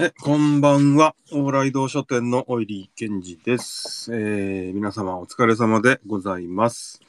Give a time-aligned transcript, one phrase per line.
[0.00, 1.16] え、 こんばんは。
[1.32, 4.14] 往来堂書店のオイリー健二です。
[4.14, 7.00] えー、皆様お疲れ様でございます。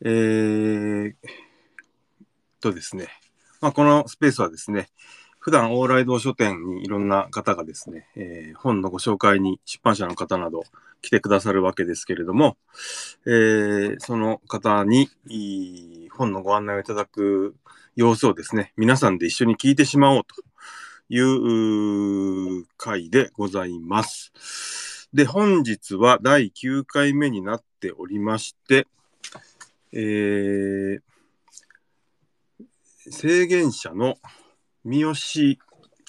[0.00, 1.14] えー、
[2.60, 3.08] とですね。
[3.60, 4.90] まあ、このスペースはですね、
[5.40, 10.62] 普段往来堂書店にいろんな方がですね、えー本のご紹介に出版社の方など
[11.02, 12.56] 来てくださるわけですけれども、
[13.26, 15.10] えーその方に
[16.12, 17.56] 本のご案内をいただく
[17.96, 20.36] 様子をですね、皆さんで一緒に聞いてしまおうと
[21.08, 25.08] いう回でございます。
[25.12, 28.86] で、本日は第9回目になっておりまして、
[29.92, 31.00] えー、
[33.10, 34.16] 制限者の
[34.84, 35.14] 三好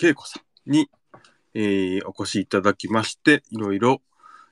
[0.01, 0.89] 恵子さんに、
[1.53, 4.01] えーお越しいただきまして、いろいろ、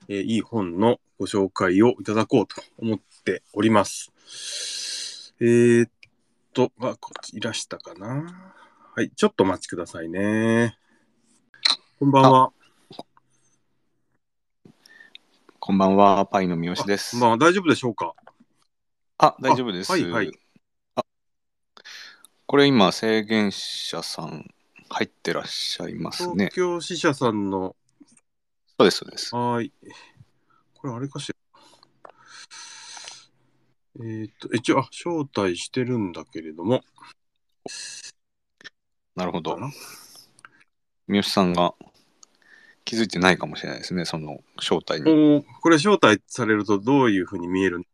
[0.08, 4.12] えーいい本のご紹介をいただこうと思っております。
[5.40, 5.90] えー、っ
[6.52, 8.54] と、あ、こっちいらしたかな
[8.96, 10.78] はい、ちょっとお待ちくださいね。
[11.98, 12.52] こんばんは。
[15.58, 17.16] こんばんは、パイの三好です。
[17.16, 18.14] まあ、大丈夫でしょうか？
[19.18, 19.90] あ、大丈夫です。
[19.90, 20.30] はいはい
[20.94, 21.04] あ
[22.46, 24.48] これ今、制限者さん
[24.88, 26.54] 入ってらっしゃいますね東。
[26.54, 27.74] 京支社さんの、
[28.78, 29.34] そうです、そうです。
[29.34, 29.72] はーい。
[30.74, 31.36] これあれかしら？
[33.96, 36.84] えーっと、一応、あ、招待してるんだけれども、
[39.16, 39.56] なるほど
[41.06, 41.74] 三好さんが
[42.84, 45.44] 気づいてないかもしれないですね、その正体に。
[45.62, 47.86] これ招待されるとどういうふうに見えるん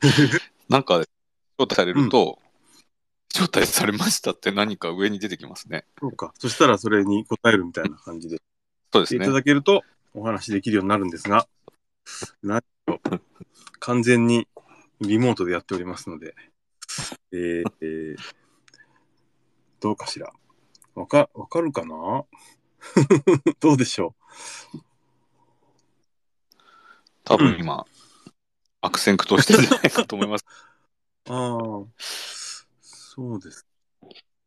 [0.68, 1.08] なんか、招
[1.60, 2.38] 待されると、
[3.34, 5.84] 招待されましたって何か上に出てきますね。
[6.00, 6.32] そうか。
[6.38, 8.40] そしたらそれに答えるみたいな感じで
[8.92, 9.32] そうですねいた。
[9.32, 9.82] だけると
[10.14, 11.48] お話できるようになるんですが、
[12.42, 13.00] なんと、
[13.80, 14.46] 完全に
[15.00, 16.34] リモートでやっておりますので、
[17.32, 18.47] えーえー
[19.80, 20.32] どうかしら？
[20.94, 22.24] わか、わかるかな？
[23.60, 24.14] どうでしょ
[27.24, 27.84] 多分今、
[28.80, 30.44] 悪戦苦闘してるんじゃないかと思います。
[31.26, 33.66] う ああ、そうです。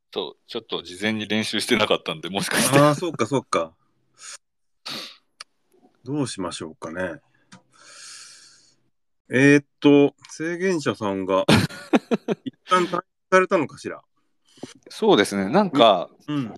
[0.09, 2.77] と、ちょっと事前に練習してなかったんで、もしかして。
[2.79, 3.73] ああ、そうか、そうか。
[6.03, 7.21] どうしましょうかね。
[9.29, 11.45] えーっと、制限者さんが、
[12.43, 14.03] 一旦退院されたのかしら？
[14.89, 16.53] そうですね、なんか、うん。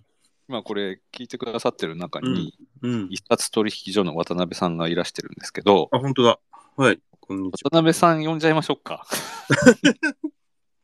[0.49, 3.07] 今これ聞いてくださってる中に、うん。
[3.09, 6.39] 一冊取引所の渡辺さんがいらしてるんですけど、あ、本当だ。
[6.75, 6.99] はい。
[7.21, 9.05] こんにち渡辺さん呼んじゃいましょうか。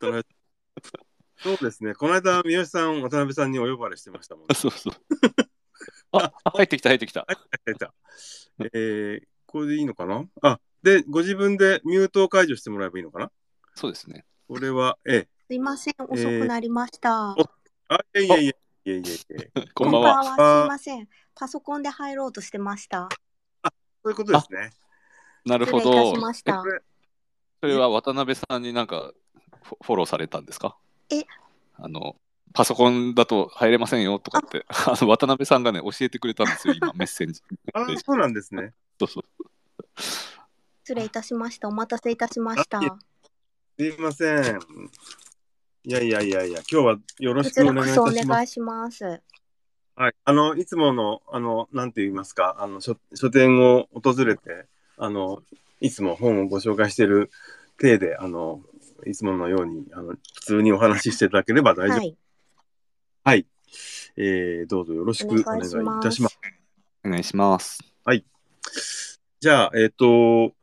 [0.02, 0.24] は。
[1.41, 1.94] そうですね。
[1.96, 4.56] この間、三好さん、渡辺さんにお呼ばれしてましたもんね。
[4.56, 4.94] そうそう。
[6.12, 7.22] あ、入ってきた、入ってきた。
[7.22, 7.41] はい、は
[7.74, 7.75] い、
[8.62, 8.69] はい。
[8.74, 10.25] えー、これでいいのかな？
[10.41, 13.31] あ、で、ご自分でミュートを解除してもらえばいいのかな？
[13.75, 14.25] そうですね。
[14.47, 15.28] これは、ええ。
[15.50, 17.32] すいません、遅くなりました。
[17.32, 17.38] お
[17.88, 18.54] あ、いえいえいえい
[18.86, 19.68] えいえ いえ。
[19.74, 20.24] こんばんは。
[20.24, 21.10] すいません。
[21.34, 23.10] パソコンで入ろうとしてました。
[23.64, 23.72] そ
[24.04, 24.70] ういうことですね。
[25.46, 26.14] なるほど。
[26.14, 26.68] しましたこ。
[26.68, 26.80] れ
[27.62, 29.12] それは渡辺さんになんか
[29.64, 30.78] フォローされたんですか？
[31.10, 31.24] え？
[31.78, 32.16] あの、
[32.54, 37.42] パソコンだと入れませんよとかって、あ の渡辺さんがね、教えてくれたんですよ、今、 メッセージ。
[37.74, 38.76] あ、そうなんですね。
[39.00, 39.24] そうそう。
[40.84, 41.68] 失礼いたしました。
[41.68, 42.80] お待たせいたしました。
[43.80, 44.60] すいません。
[45.84, 48.28] いやいやいやいや、今日はよろこしくお願いいたします。
[48.32, 49.22] 願いします。
[49.96, 50.14] はい。
[50.26, 54.66] あの、いつもの、あの、なんて言いますか、あの、書書店を訪れて、
[54.98, 55.42] あの、
[55.80, 57.32] いつも本をご紹介している
[57.78, 58.62] 体で、あの、
[59.06, 61.98] いつものように、あの、普通にお話ししていただければ大丈夫。
[61.98, 62.18] はい。
[63.24, 63.46] はい。
[64.18, 65.44] えー、どうぞよろしくお願いい
[66.04, 66.40] たします。
[67.06, 67.80] お願いします。
[69.40, 70.54] じゃあ、えっ、と、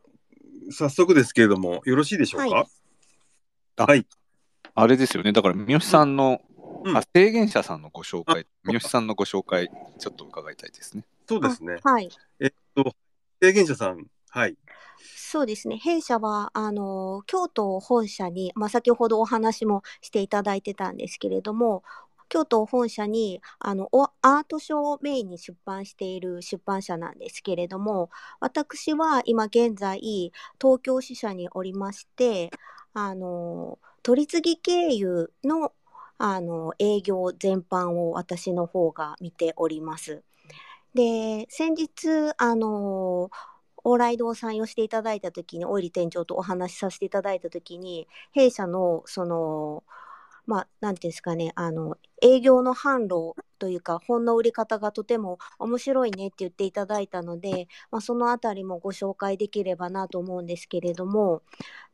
[0.71, 2.57] 早速ですけれども、よろしいでしょうか？
[2.57, 2.67] はい
[3.79, 4.07] あはい。
[4.79, 6.41] あれですよね、だから三好さんの、
[6.85, 11.05] うんあ制限者さんのご紹介、三好さんのご紹介、ちょっと伺いたいですね。
[11.29, 11.79] そうですね。
[11.83, 12.09] はい。
[13.43, 14.57] 制限者さん、はい。
[15.17, 15.79] そうですね。
[15.79, 21.83] 弊社は、あの、京都本社に、まあ、先ほどお話もしていただいてたんですけれども、
[22.29, 28.11] 京都本社にあのおアート書をメインに出版している出版社なんですけれども
[28.41, 32.51] 私は今現在東京支社におりまして
[32.95, 35.73] あの取り次ぎ経由の
[36.17, 40.23] あの営業全般を私の方が見ております。
[40.95, 43.33] で先日あの
[43.85, 49.83] 往来堂さんをしていただいた時にオイリ店長とお話しさせていただいた時に弊社のその
[50.47, 61.43] まあなんていうんですかねあの営業の販路というか本の売り方がとても面白いねって言っていただいたので、まあ、そのあたりもご紹介できればなと思うんですけれども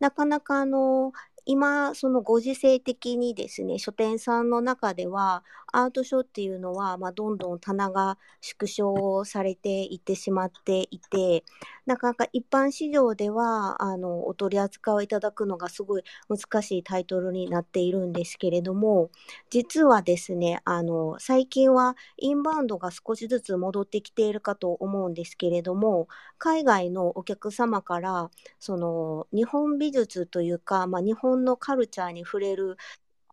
[0.01, 1.13] なかなかあの
[1.45, 11.45] 今、そのご時世的にですね、書店さんの中では、アートショーっていうのは、まあ、どんどん棚が縮小されていってしまっていて、
[11.87, 19.11] なかなか一般市場では、あの、お取り扱いをいただくのがすごい難しいタイトルになっているんですけれども、
[19.51, 26.07] 実はですね、あの、最近はインバウンドが少しずつ戻ってきているかと思うんですけれども、
[26.39, 32.77] 海外のお客様から、その、日本美術というか、まあ、日本のカルチャーに触れる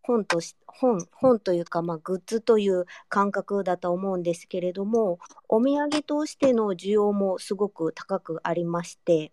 [0.02, 9.32] 本とし本本というか、まあ、グッズという感覚だと思うんですけれどもお土産としての需要もすごく高くありまして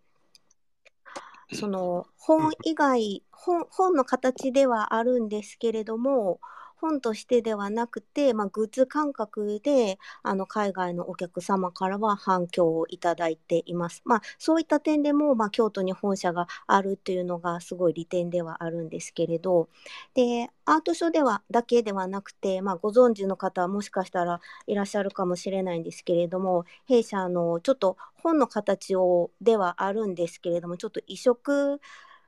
[1.52, 6.40] その本以外本本の形ではあるんですけれども
[6.80, 14.02] 本としてではなくて、まあ、グッズ感覚であの海外のお客様からは反響をいただいています。
[14.04, 19.68] まあ、そういった点でも、まあ、京都に本社があるというのがすごい利点ではあるんですけれど
[20.14, 31.80] でアートショーではだけではなくて、まあ、ご存知の方はもしかしたらいらっしゃるかもしれないんですけれども弊社のちょっと本の形をではあるんですけれどもちょっと移植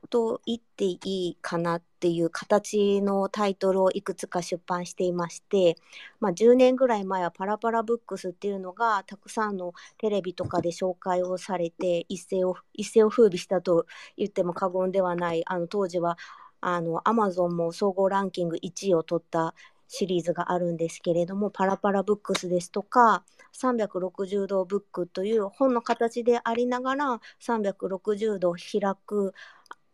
[0.07, 5.75] と言っていいかなっていう形のタイトルをいくつか出版していまして、
[6.19, 13.85] まあ、10年ぐらい前はパラパラブックスっていうのがたくさんのテレビとかで紹介をされて一世を一世を風靡したと
[14.17, 16.17] 言っても過言ではないあの当時は
[16.61, 19.53] あのアマゾンも総合ランキング1位を取った
[19.89, 23.23] シリーズがあるんですけれどもパラパラブックスですとか
[23.53, 29.33] 360度ブックという本の形でありながら360度開く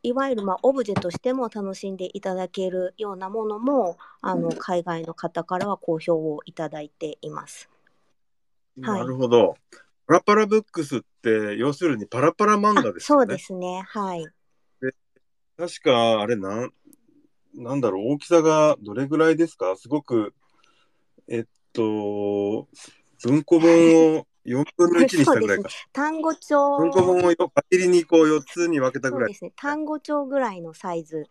[0.05, 7.69] いわゆるまあオブジェとしても楽しんでいただけるようなものもあの海外の方からは好評をいただいています。
[8.81, 9.55] はいなるほど。
[10.07, 13.23] パラパラブックスって、要するにパラパラ漫画あですよね。
[13.23, 13.83] そうですね。
[13.87, 14.27] はい。
[15.57, 16.73] 確か、あれなん、
[17.55, 19.75] なんだろう、大きさがどれぐらいですか？
[19.77, 20.35] すごく、
[21.27, 22.67] えっと、
[23.23, 25.69] 文庫本を4分の1にしたぐらいか。
[25.91, 29.29] 単語帳文庫本をよ切りにこう4つに分けたぐらい。
[29.29, 29.53] そうですね。
[29.55, 31.25] 単語帳ぐらいのサイズ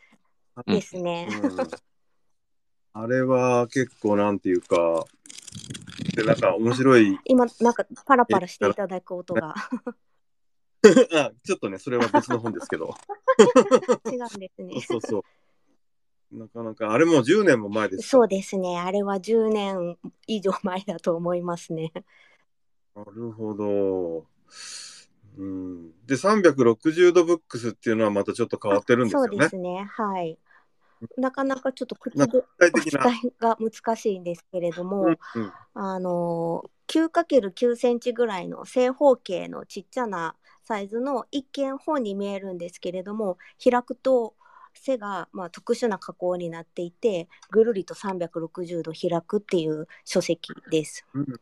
[0.66, 1.28] ですね。
[1.42, 1.56] うん
[2.96, 5.04] あれは結構なんていうか、
[6.14, 9.52] でなんか面白い今なんかパラパラしていただく音が
[11.12, 12.94] あ、ちょっとね、それは別の本ですけど。
[14.06, 14.80] 違うんですね。
[14.82, 15.24] そうそ
[16.32, 16.38] う。
[16.38, 18.78] なかなか、あれもう10年も前ですかそうですね。
[18.78, 19.96] あれは10年
[20.26, 21.92] 以上前だと思いますね。
[22.96, 24.26] なるほど。
[25.36, 29.38] うん、で、360度ブックスっていうのはまたちょっっと変わってるんですそうよね。
[29.38, 29.88] ですね。
[29.90, 30.38] はい。
[31.18, 33.04] なかなかちょっと口なで具体お的な。
[33.04, 44.34] 伝えが難しいんですけれども、うんうんあの 9×9 センチぐらいの正方形のちっちゃなサイズの一見本に見えるんですけれども開くと
[44.74, 51.06] 背がまあ特殊な加工になっていてぐるりと360度開くっていう書籍です。
[51.14, 51.40] うん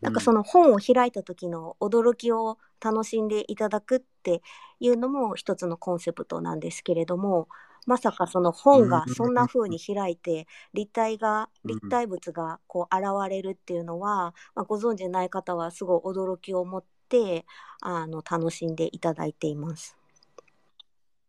[0.00, 4.42] なんかその本を開いた時の驚きを楽しんでいただくって
[4.80, 7.48] いうのも一つのコンセプトなんですけれども
[7.86, 11.70] まさかその本がそんな風に開いて立体がうん。
[11.74, 17.44] 立体物がこう現れるっていうのは、まあ、ご存知ない方はすごい驚きを持って
[17.80, 19.96] あの楽しんでいただいています。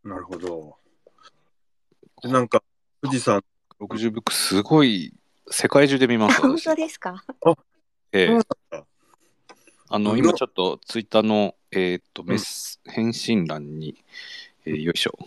[0.04, 0.78] なるほど。
[2.22, 2.62] でなんか、
[3.02, 3.42] 富士山、
[3.80, 5.14] 60ブックすごい
[5.50, 7.24] 世界中で見ます本私当ですか？
[8.12, 8.40] ええ。
[9.90, 10.20] あのうん。
[10.20, 13.96] 今ちょっとツイッターの、えーっとメス、返信欄に、
[14.66, 15.18] えーよいしょ。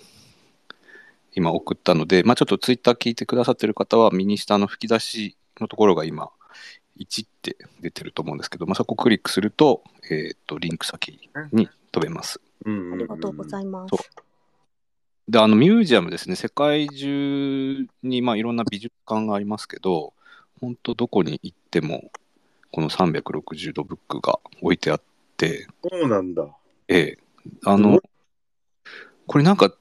[1.34, 6.30] 今送ったので、まあ、ちょっとツイッター聞いてくださってる方は右下の吹き出しのところが今
[6.98, 11.18] 1って出てると思うんですけど、まあ、そこをクリックすると,、えーっとリンク先
[11.52, 12.40] に飛べます。
[12.64, 13.94] うんありがとうございます。
[15.28, 16.36] であのミュージアムですね。
[16.36, 20.12] 世界中に、まあ、いろんな美術館がありますけど
[20.60, 22.10] 本当どこに行っても
[22.72, 25.02] この360度ブックが置いてあっ
[25.36, 26.46] てそうなんだ。
[26.88, 27.18] ええ
[27.64, 28.00] あの
[29.26, 29.72] これなんか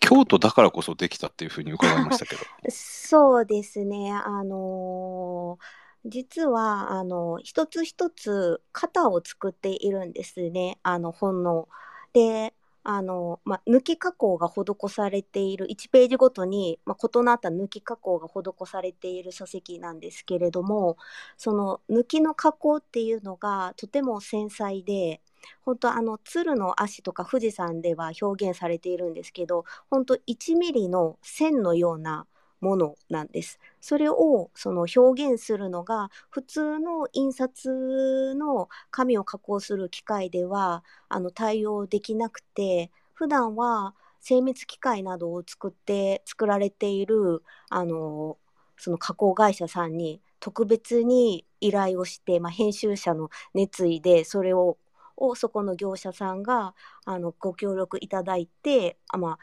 [0.00, 4.12] 京都だからこそできたっていうふうに伺いましたけど そうですね。
[4.12, 10.78] あのー実は、あの、一つ一つ型を作っているんですね。
[10.82, 11.68] あの、本の。
[12.12, 20.98] で、あの、まあ、抜き加工が施されている、1ページごとに、まあ、異なった抜き加工が施されている書籍なんですけれども、
[21.38, 25.20] その抜きの加工っていうのがとても繊細で、
[25.62, 32.26] 本当あの鶴の足とか富士山では表現されているんですけど本当1ミリの線のような
[32.60, 33.58] ものなんです。
[33.80, 48.38] それをその表現するのが普通の印刷の紙を加工する機械ではあの対応できなくて普段は精密機械などを作って作られているあの
[48.78, 54.78] その加工会社さんに特別に依頼をして、まあ、編集者の熱意でそれを
[55.16, 59.38] をそこの業者さんがあのご協力いただいてあまあ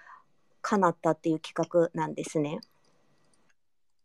[0.61, 2.59] 叶ったっていう企画なんですね。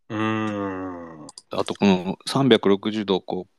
[0.08, 1.26] うーん。
[1.50, 3.55] あとこの360度こう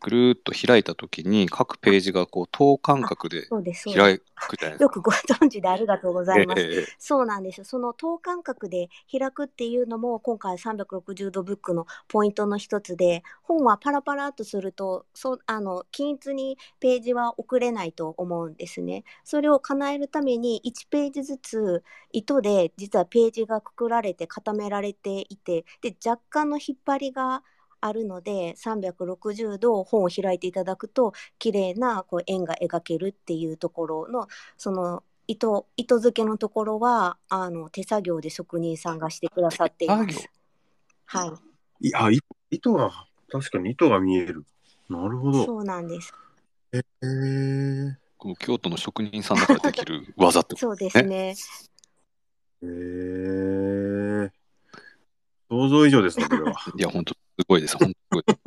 [0.00, 6.62] ぐるーっと開いた時に各ページがこう等間隔で開くじゃないですよくご存知でありがとうございます。
[6.62, 7.64] ええそうなんですよ。
[7.64, 19.04] その等間隔で開くっていうのも今回360度ブックのポイントの一つで本はパラパラっとするとそうあの均一にページは送れないと思うんですね。
[19.24, 27.42] それを叶えるために1ページずつ糸で実はページがくくられて固められていてで若干の引っ張りが
[27.80, 40.30] あるので360度本を開いていただくと綺麗なこう円が描けるっていうところのその糸糸付けのところはあの手作業で職人さんがしてくださっています。
[41.04, 41.38] は
[41.80, 42.18] い、いあ、い
[42.50, 42.90] 糸が、
[43.30, 44.44] 確かに糸が見える。
[44.88, 45.44] なるほど。
[45.44, 46.12] そうなんです。
[46.72, 51.34] えー、この京都の職人さんだからできる技ってことそうですね。
[52.62, 54.30] えー、
[55.48, 56.52] 想像以上ですね、これは。
[56.76, 58.38] いや本当すごいです本当すごい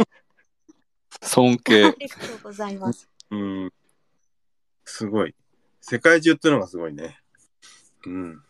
[1.22, 3.10] 尊あ敬りがとうございます。
[3.30, 3.74] うん。
[4.86, 5.36] すごい。
[5.82, 7.20] 世界中っていうのがすごいね。
[8.06, 8.44] うん。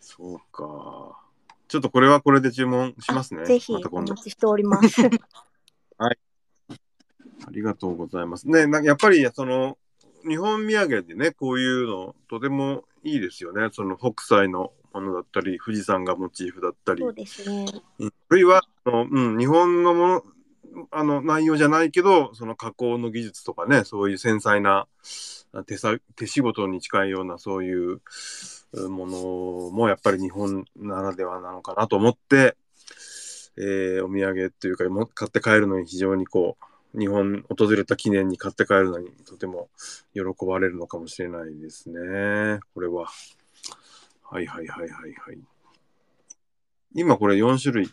[0.00, 1.20] そうか。
[1.68, 3.42] ちょっとこれはこれで注文しますね。
[3.42, 4.14] あぜひおまた今度。
[4.14, 5.02] 待ちしております。
[5.98, 8.48] ありがとうございます。
[8.48, 9.78] ね、なんかやっぱりその
[10.26, 13.68] 日本土産でね、こういうのとてもいいですよね。
[13.72, 17.66] その北斎のものだったり、富士山がモチーフだったりそう、ですね。
[17.98, 20.22] うんあるいはあの、うん、日本のもの
[20.90, 24.86] あの内容じゃないけど、その加工の技術とかね、そういう繊細な
[25.52, 28.00] あ手さ手仕事に近いようなそういう
[28.72, 32.56] うものもやっぱり日本ならではなのかなと思って、
[33.56, 36.56] えーお土産というかも買って帰るのに非常にこ
[36.94, 39.68] う日本訪れた記念に買って帰るのにとても
[40.14, 42.60] 喜ばれるのかもしれないですね。
[42.74, 43.08] これは。
[44.30, 45.38] はいはいはいはいはい。
[46.94, 47.90] 今これ4種類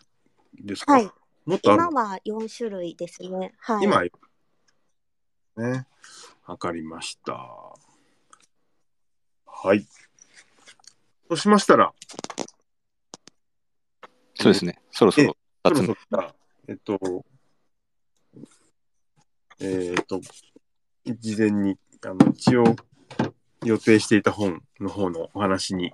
[0.53, 1.09] ですか、はい。
[1.45, 3.53] もっとある今は4種類ですね。
[3.59, 3.83] はい。
[3.85, 4.01] 今、
[5.63, 5.87] ね。
[6.45, 7.33] わかりました。
[9.45, 9.87] はい。
[11.29, 11.93] そうしましたら、
[14.35, 16.35] そうですねそろそろそろ2つ目そろ
[16.67, 16.99] えっと、
[19.59, 20.19] えっと、
[21.05, 22.75] 事前に、あの、一応
[23.63, 25.93] 予定していた本の方のお話に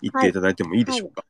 [0.00, 1.24] 行っていただいてもいいでしょうか？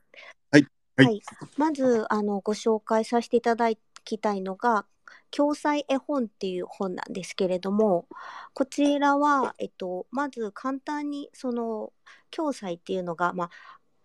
[0.50, 0.66] はい。
[0.96, 1.20] はい。
[1.56, 3.68] まずあのご紹介させていただ
[4.04, 4.86] きたいのが
[5.30, 8.06] 「共済絵本」っていう本なんですけれども
[8.52, 11.92] こちらは、えっと、まず簡単にその
[12.30, 13.50] 共済っていうのが、まあ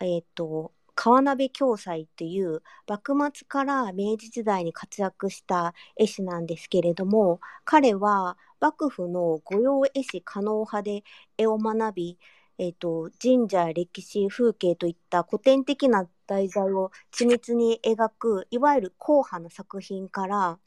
[0.06, 11.04] えっと、川鍋共済っていう幕末から明治時代に活躍した絵師なんですけれども彼は幕府の御用絵師狩野派で
[11.38, 12.20] 絵を学び
[12.58, 20.60] えー、と神社歴史風景といった古典的な題材を緻密に描くいわゆる硬派な作品から、ま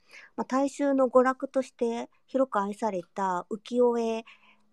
[0.42, 4.24] あ、大衆の娯楽として広く愛された浮世絵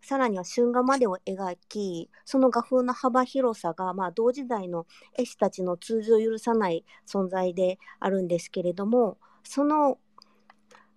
[0.01, 4.85] さらには春画までを描きその画風の幅広さが、まあ、同時代の
[5.17, 9.97] 絵師たちの通常を許さない存在であるんですけれどもその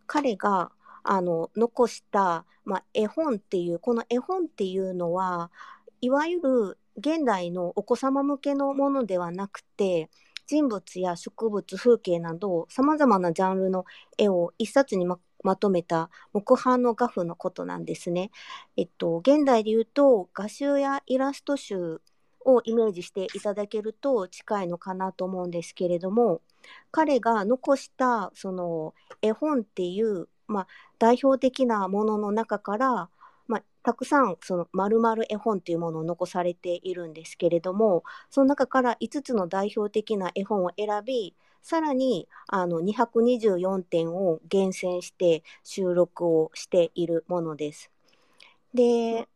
[0.06, 0.72] 彼が
[1.04, 5.50] あの残した、まあ、絵本っていうこの絵本っていうのは
[6.00, 10.10] いわゆる現代のお子様向けのものではなくて
[10.46, 13.84] 人物や植物風景などさまざまなジャンルの
[14.16, 18.32] 絵を一冊にままとめた木版の画風のことなんですね。
[18.76, 22.00] えっと、現代で言うと画集やイラスト集
[22.44, 26.40] をイメージしていただけると近いのかなと思うんですけれども
[26.90, 30.66] 彼が残したその絵本っていう、まあ、
[30.98, 33.08] 代表的なものの中から
[33.48, 47.90] まあ、たくさんその丸々絵本というものを残されているんですけれどもその中から5つの代表的な絵本を選びさらにあの224点を厳選して収録をしているものです。
[48.74, 49.28] で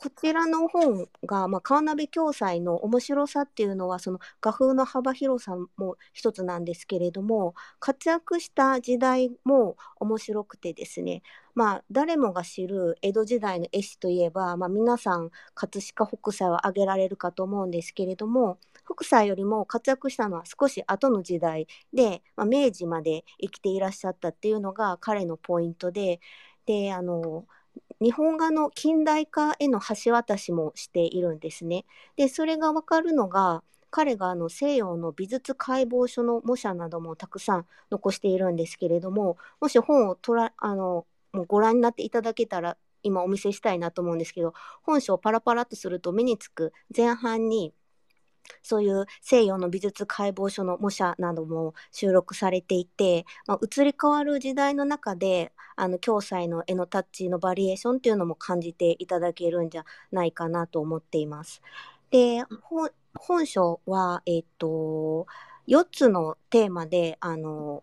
[0.00, 11.22] こちらの本が、まあ、川鍋共済の面白さっていうのはその画風の幅広さも一つなんですけれども活躍した時代も面白くてですね
[11.58, 26.20] まあ、誰もが知る江戸時代の絵師といえば、まあ、皆さん葛飾北斎を挙げられるかと思うんですけれども北斎よりも活躍したのは少し後の時代で、まあ、明治まで生きていらっしゃったっていうのが彼のポイントで
[26.64, 27.46] であの
[28.00, 31.84] 日本画の近代化への橋渡しもしているんですね。
[32.16, 47.72] でそれが分かるのが彼があの西洋の美術解剖書の模写などもたくさん残しているんですけれどももし本をとらあのもうご覧になっていただけたら今お見せしたいなと思うんですけど本書をパラパラっとすると目につく前半に
[48.62, 61.62] そういう西洋の美術解剖書の模写なども収録されていて、まあ、移り変わる時代の中であの共済の絵のタッチのバリエーションっていうのも感じていただけるんじゃないかなと思っています。
[62.10, 62.42] で
[63.14, 65.26] 本書は、えっ、と
[65.66, 67.82] 4つのテーマであの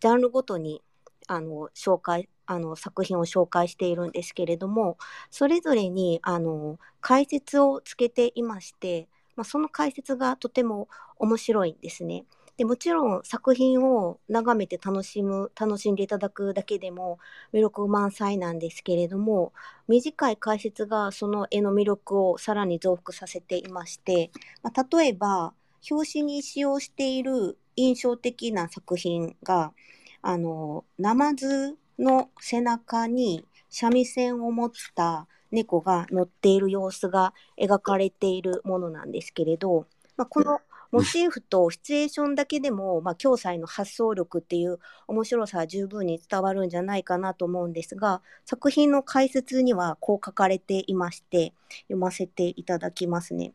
[0.00, 0.82] ジャンルごとに
[1.26, 4.98] あの紹介あの作品を紹介しているんですけれども
[5.30, 12.24] それぞれにあの解説をつけていましてまあ、その解説がとても面白いんですね。
[12.56, 17.18] でもちろん作品を眺めて楽しむ楽しんでいただくだけでも
[17.52, 19.52] 魅力満載なんですけれども
[19.88, 24.30] 短い解説がその絵の魅力をさらに増幅させていまして、
[24.62, 25.54] まあ、例えば
[25.90, 29.72] 表紙に使用している印象的な作品が
[30.20, 44.78] あのナマズの背中に三味線を持った猫が乗っている様子が描かれているものなんですけれど、まあ、このモチーフとシチュエーションだけでも、まあ、共済の発想力っていう
[45.08, 51.54] 面白さは十分に伝わるんじゃないかなと思うんですが作品の解説にはこう書かれていまして
[51.84, 53.52] 読ませていただきますね。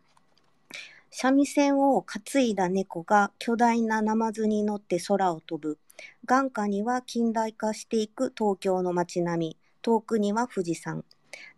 [1.11, 5.79] 三味線を担いだ猫が巨大なナマズに乗って空を飛ぶ。
[6.25, 9.57] 眼下には近代化していく東京の街並み。
[9.81, 11.05] 遠くには富士山。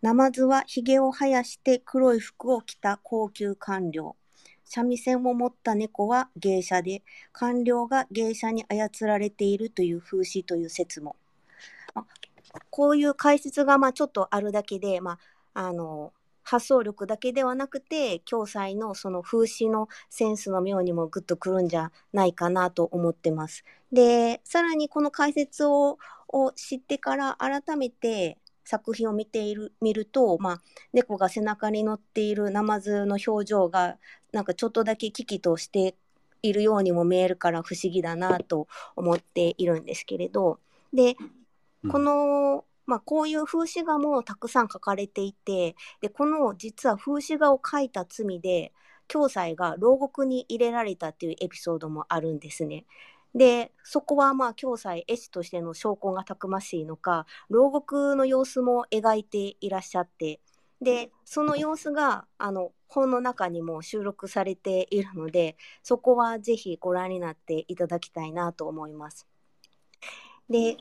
[0.02, 4.16] ナマズはひげを生やして黒い服を着た高級官僚。
[4.64, 11.16] 三味線を持った猫は芸者で、官僚が芸者に操られているという風刺という説も。
[12.70, 15.18] こういう解説がまあちょっとあるだけで、ま
[15.54, 23.64] あ、あの発想力だけではなくて共済のその風刺のセンスの妙にもグッとくるんじゃないかなと思ってます。
[23.92, 25.98] でさらにこの解説を
[26.32, 28.38] を知ってから改めて
[28.70, 30.60] 作品を見ている見ると、まあ、
[30.92, 33.96] 猫が背中に乗っているナマズの表情が
[34.32, 35.96] なんかちょっとだけ危機として
[36.42, 40.60] いるようにも見えるから不思議だなと思っているんですけれど
[40.92, 41.16] で
[41.90, 48.72] この、まあ、こういう風刺画もたくさん書かれていてでこの実は風刺画を描いた罪で
[49.08, 52.84] 共済が牢獄に入れられたっていうエピソードもあるんですね。
[53.34, 60.40] でそこはまあ共済絵師としての証拠がたくましいのか牢獄の様子も描いていらっしゃって
[60.80, 69.26] でその様子があの本の中にも収録されているのでそこはぜひご覧になっていただきたいなと思います。
[70.48, 70.76] で、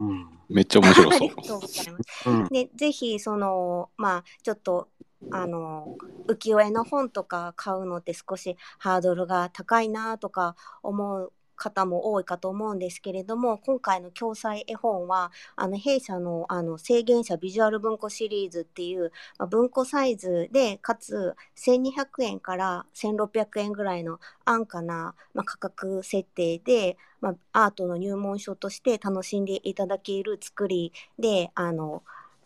[0.00, 2.48] うん、めっちゃ面白そう。
[2.50, 4.88] でぜひそのまあちょっと
[5.30, 32.02] あの浮世絵の本とか買うのって少しハードルが高いなとか思う方も多いかと思うんですけれども今回の共済絵本はあの弊社のあの制限者ビジュアル文庫シリーズっていう、まあ、文庫サイズでかつ1200円から1600円ぐらいの安価な、まあ、価格設定で、まあ、アートの入門書として楽しんでいただける作りであの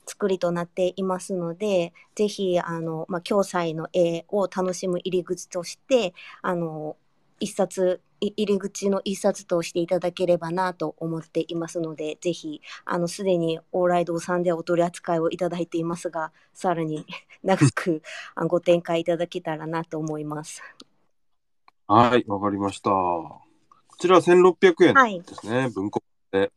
[0.07, 6.97] 作りとなっていますので、ぜひ、あの、まあ、共済の絵を楽しむ入り口として、あの、
[7.41, 17.05] 一冊、入り口の一冊としていただければなと思っていますので、ぜひ、あの、すでに往来堂さんでお取り扱いをいただいていますが、さらに
[17.43, 18.03] 長く
[18.49, 20.63] ご展開いただけたらなと思います。
[21.89, 22.91] はい、わかりました。
[22.91, 23.43] こ
[23.99, 26.53] ちらは1600円ですね、はい、文庫で。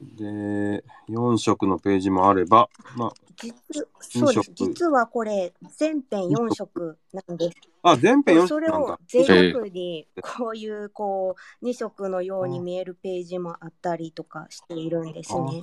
[0.00, 3.54] で、4色のページもあれば、まあ、実
[4.00, 7.56] そうです実はこれ、全編4色なんです。
[7.82, 15.62] あ、全編4色それを贅沢に、こういう、こう、2色のように見えるページもあったりとかしているんですね。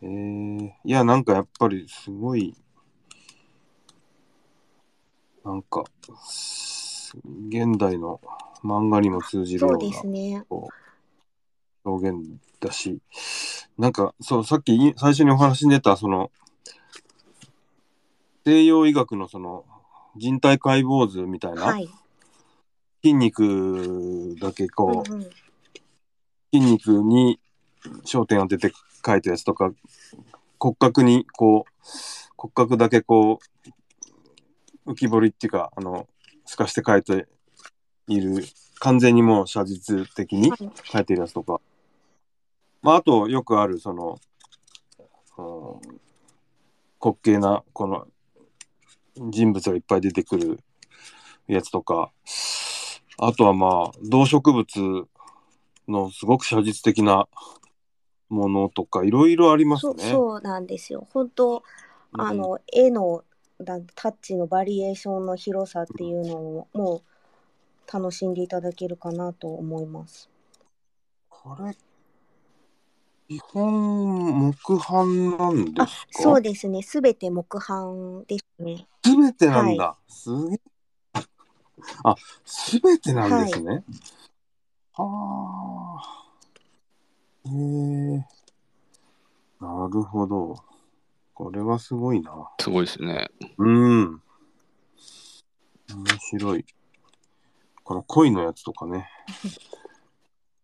[0.00, 2.54] えー、いや、なんかやっぱりすごい、
[5.44, 5.84] なんか、
[7.48, 8.20] 現代の
[8.62, 9.80] 漫画にも通じるような。
[9.80, 10.44] そうですね。
[11.88, 12.18] 表現
[12.60, 13.00] だし、
[13.78, 16.30] なんか、そう、さっき最初にお話に出た、その、
[18.44, 19.64] 西洋医学のその
[20.16, 21.88] 人体解剖図みたいな、はい、
[23.02, 25.30] 筋肉だけこう、うんうん、
[26.52, 27.38] 筋肉に
[28.04, 28.74] 焦点を当てて
[29.04, 29.70] 書いたやつとか、
[30.58, 31.72] 骨格にこう、
[32.36, 33.38] 骨格だけこ
[34.86, 36.08] う、浮き彫りっていうか、あの、
[36.46, 37.26] 透かして書いて
[38.08, 38.44] いる、
[38.80, 40.50] 完全にもう写実的に
[40.84, 41.60] 書いてるやつとか、
[42.82, 44.18] まあ、あと、よくある、その、
[45.36, 45.98] うん
[47.00, 48.08] 滑稽な、この、
[49.16, 50.60] 人物がいっぱい出てくる
[51.46, 52.12] やつとか、
[53.18, 55.06] あとはまあ、動植物
[55.88, 57.28] のすごく写実的な
[58.28, 59.94] ものとか、いろいろありますね。
[60.10, 61.06] そうなんですよ。
[61.12, 61.62] 本当
[62.12, 63.22] うんあの絵の
[63.60, 70.30] だタッチのバリエーションの広さっていうのをもう楽しんでいただけるかなと思います。
[71.28, 71.76] これ、
[73.28, 76.22] 基本、木版なんであすか？
[76.22, 76.82] そうですね。
[76.82, 78.86] すべて木版ですね。
[79.04, 79.98] すべてなんだ。
[80.08, 80.60] すげえ。
[82.04, 83.84] あ、すべてなんですね。
[84.94, 86.24] はあ。
[87.44, 88.26] へえ。
[89.60, 90.56] なるほど。
[91.34, 92.32] これはすごいな。
[92.60, 93.28] すごいですね。
[93.58, 94.22] うん。
[95.90, 96.64] 面白い。
[97.84, 99.10] この鯉のやつとかね。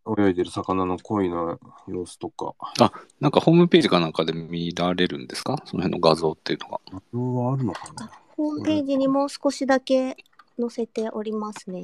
[0.06, 2.54] 泳いでる魚の鯉の様子とか。
[3.20, 5.62] なんかホームページかなんかで見られるんですか？
[5.64, 6.80] その辺の画像っていうのが。
[6.92, 8.10] 画像はあるのかな？
[8.36, 10.16] ホームページにも少しだけ
[10.58, 11.82] 載せておりますね。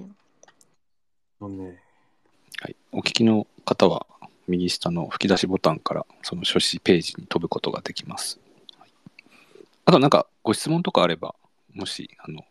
[1.41, 1.83] ね。
[2.61, 4.07] はい、お聞きの方は
[4.49, 8.39] 右下の吹き出しボタンからその書誌ページに飛ぶことができます。
[8.79, 8.91] はい
[9.87, 11.35] あとなんかご質問とかあれば
[11.75, 12.45] もしあの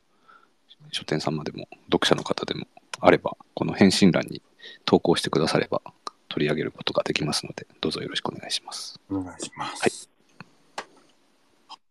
[0.92, 2.66] 書店様でも読者の方でも
[3.00, 4.42] あればこの返信欄に
[4.86, 5.82] 投稿してくだされば
[6.28, 9.00] 取り上げることができますのでどうぞよろしくお願いします。
[9.10, 10.10] お願いします。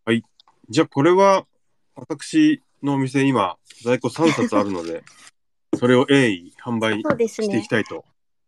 [0.05, 0.25] はい。
[0.71, 1.47] じゃあ、これは、
[1.95, 5.05] 私のお店、今、在庫3冊あるので、
[5.79, 7.69] それを鋭意販売そうですねしていき。
[7.69, 8.05] たいと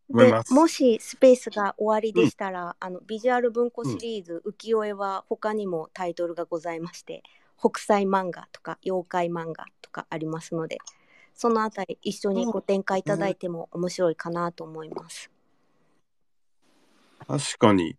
[0.09, 0.55] 思いでます。
[0.55, 7.23] もしスペースが終わりでしたら、あのビジュアル文庫シリーズ浮世絵は他にもタイトルがございまして
[7.59, 10.79] 北斎漫画とか妖怪漫画とかありますので
[11.41, 15.31] そのあたり一緒にご展開いただいても面白いかなと思います。
[17.27, 17.97] 確かに。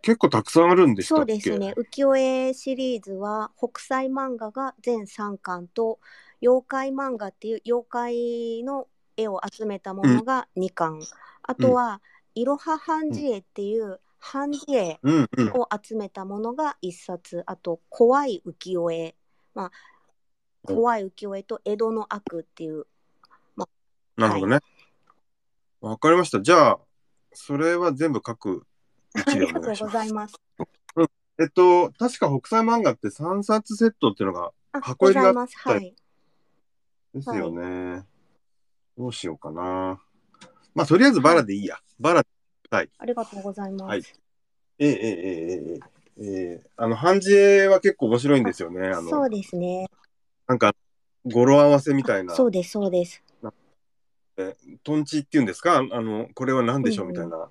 [0.00, 1.32] 結構たくさんあるんでしたそっけ？
[1.32, 1.74] うですね。
[1.76, 5.98] 浮世絵シリーズは北斎漫画が全3巻と
[6.40, 11.00] 妖怪漫画っていう妖怪の絵を集めたものが2巻、
[11.42, 12.00] あとは、
[12.36, 15.48] いろは半字絵っていう半字絵うんうん。
[15.54, 19.16] を集めたものが1冊あと怖い浮世絵
[19.52, 19.72] まあうん
[20.74, 22.86] 怖い浮世絵と江戸の悪っていう
[24.16, 24.60] なるほどね。
[25.82, 26.40] わ、かりました。
[26.40, 26.78] じゃあ、
[27.34, 28.66] それは全部各
[29.14, 29.76] あ1でりがとう。
[29.76, 30.34] ございます。
[31.38, 35.62] えっと、確か北斎漫画って3冊セットっていうのがあ箱入りがございます。
[35.62, 35.94] たりはい。
[37.14, 38.06] ですよね。
[38.96, 40.00] どうしようかな。
[40.74, 41.76] まあ、とりあえずバラでいいや。
[42.00, 42.24] バラ。
[42.70, 43.82] ありがとうございます。
[43.84, 44.02] はい
[44.78, 48.94] ええええええええええあの、半字絵は結構面白いんですよね。
[48.94, 49.86] そうですね。
[50.46, 50.74] なんか、
[51.24, 52.34] 語呂合わせみたいな。
[52.34, 53.22] そうですそうです。
[54.84, 55.78] トンチっていうんですか？
[55.78, 57.48] あの、これは何でしょううんうんみたいな。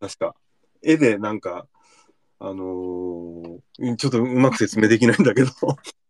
[0.00, 0.34] 確か。
[0.82, 1.66] 絵でなんか、
[2.38, 5.50] あのーちょっとうまく説明できないんだけど、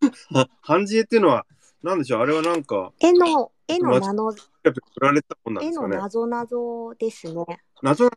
[0.60, 1.46] 半字絵っていうのは、
[1.82, 2.20] なんでしょう？
[2.22, 5.96] あれはなんか、絵の絵の名の絵のすかね。
[5.96, 7.44] 謎謎ですね。
[7.82, 8.10] 謎な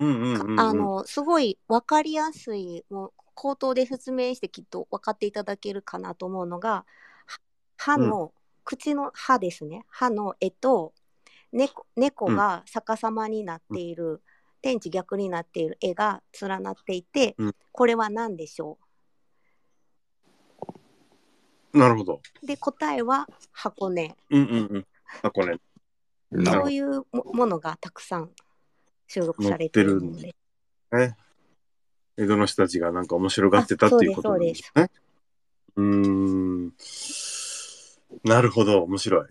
[0.00, 0.60] うんうんうん、うん。
[0.60, 6.84] あのすごい分かりやすいもう口頭で説明してきっと分かっていただけるかなと思うのが
[7.76, 8.32] 歯の、
[8.64, 10.94] 口の歯ですね歯の絵と
[11.52, 14.22] 猫猫が逆さまになっている、
[14.62, 18.78] 天地逆になっている絵が連なっていて、うんこれは何でしょ
[21.72, 22.20] うなるほど。
[22.42, 24.86] で答えは箱根うんうんうん。
[25.22, 25.58] あ、これ、
[26.30, 28.30] なるほどそういうものがたくさん
[29.08, 30.34] 収録されてるので。
[32.16, 34.90] 江戸の人たちがなんか面白がってたっていうことなんですね。
[35.76, 36.72] うーん。
[38.24, 39.28] なるほど、面白い。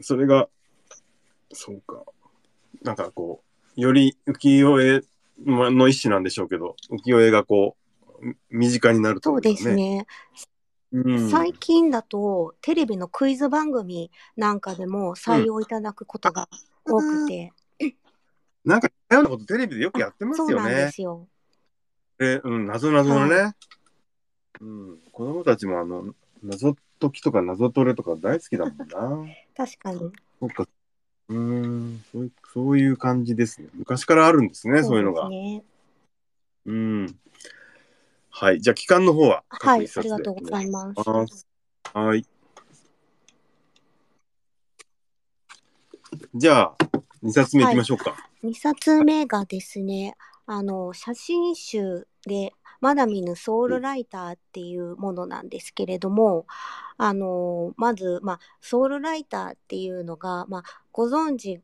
[0.00, 0.48] それが、
[1.52, 2.04] そうか。
[2.82, 3.42] なんかこ
[3.76, 5.02] う、より浮世絵
[5.44, 7.76] まの一種なんでしょうけど、浮世絵がこ
[8.22, 10.06] う、身近になるとそうですね
[10.92, 16.48] うん、最近だとテレビのクイズ番組なんかでも採用いただくことが
[16.86, 17.52] 多くて、
[18.64, 20.92] なんか似たようなことテレビでよくやってますよそうなんでね。
[20.92, 21.28] すよ。
[22.18, 23.54] え、うん、謎謎のね。
[24.60, 28.86] うん、子供たちもあの、謎解きとか謎トレとか大好きだもんな。
[29.56, 30.12] 確かに。
[30.40, 30.68] そっか。
[31.28, 33.68] うーんそうい、そういう感じですね。
[33.74, 35.28] 昔からあるんですね、そういうのが。
[36.66, 37.18] うん。
[38.30, 38.60] はい。
[38.60, 41.46] じゃあ、期間の方ははい、ありがとうございます。
[41.92, 42.26] はい。
[46.34, 46.76] じゃあ、
[47.22, 48.14] 2冊目いきましょうか。
[48.42, 50.14] 2冊目がですね、
[50.46, 56.46] あの写真集でまだ見ぬソウルライターっていうものなんですけれども、
[56.98, 61.60] あのまず、まあ、ソウルライターっていうのが、まあ、ご存知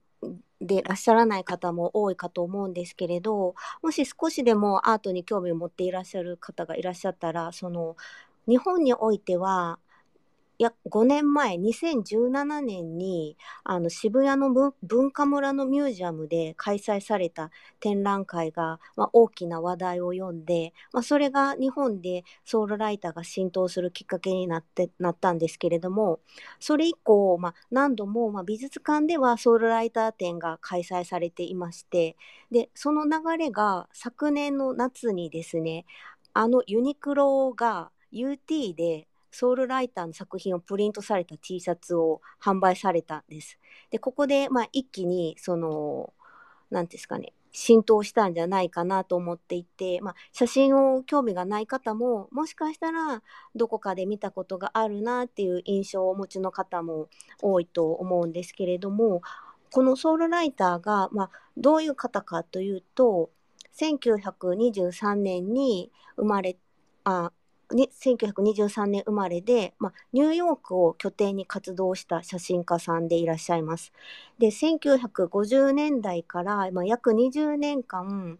[0.60, 7.96] でいらっしゃらない方も多いかと思うんですけれどもし少しでもアートに興味を持っていらっしゃる方がいらっしゃったらその
[8.46, 9.78] 日本においては
[10.62, 26.20] や5年前2017年にあの渋谷の文化村のミュージアムで開催された展覧会が、まあ、大きな話題を読んで、まあ、それが日本でソウルライターが浸透するきっかけになってなったんですけれども
[26.60, 32.16] それ以降、まあ、何度も、まあ、美術館ではソウルライター展が開催されていまして
[32.52, 35.86] でその流れが昨年の夏にですね
[36.34, 43.58] あのユニクロが UT でソウルライターの作品をプリントされた T シャツを販売されたんです。
[43.90, 46.12] で、ここで、まあ、一気に、その、
[46.70, 53.22] なんですかね、浸透したんじゃないかなと思っていて、まあ、写真を興味がない方ももしかしたら
[53.54, 57.08] どこかで見たことがあるなっていう印象をお持ちの方も
[57.42, 59.20] 多いと思うんですけれども
[59.70, 63.30] このソウルライターが、まあ、どういう方かというと
[63.78, 66.56] 1923年に生まれ
[67.04, 67.32] あ
[67.72, 73.92] 1923年生まれで、まあ、ニューヨークを拠点に活動した写真家さんでいらっしゃいます。
[74.38, 78.38] で1950年代から、まあ、約20年間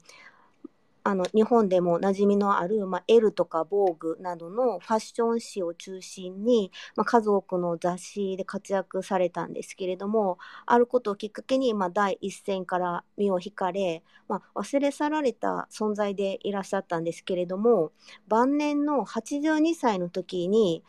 [1.05, 17.91] あの日本でも馴染みのある、まあ、L とか防具などのファッション誌を中心に、まあ、数多くの雑誌で活躍されたんですけれどもあることをきっかけに、まあ、第一線から身を引かれ、まあ、忘れ去られた存在でいらっしゃったんですけれども
[18.29, 20.85] 晩年の82歳の時に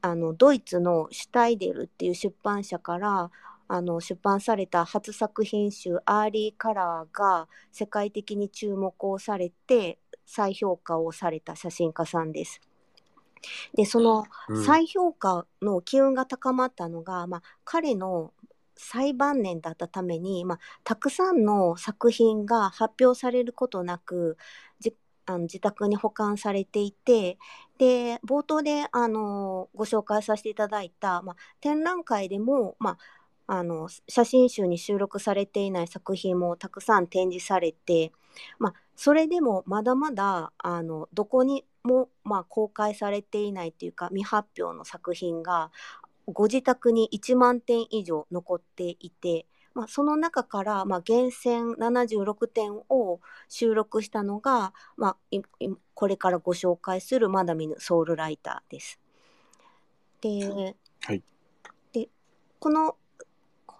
[0.00, 3.30] あのドイツのシュタイデルっていう出版社から
[3.68, 12.60] あの出版された初作品集「アーリーカラー」が世界的に注目をされて再評価をされた写真家さんです。
[13.74, 14.24] でその
[14.66, 18.32] 再評価の機運が高まったのが、うん、まあ、彼の
[18.76, 24.36] 最晩年だったために、まあ、たくさんの作品が発表されることなく
[24.80, 27.38] じあの自宅に保管されていて
[27.78, 32.98] で冒頭であのご紹介させていただいた、まあ、展覧会でも、まあ、
[33.48, 38.12] あの写真集に収録されていない作品もたくさん展示されて、
[38.58, 45.70] まあ、それでもまだまだあのどこにも、まあ、公開されていないというか未発表の作品が
[46.26, 55.16] ご自宅に1万点以上残っていて、まあ、その中から、まあ、厳選76点を収録したのが、まあ、
[55.94, 59.00] これからご紹介するまだ見ぬソウルライターです。
[60.20, 61.22] で、はい、
[61.94, 62.08] で
[62.58, 62.96] この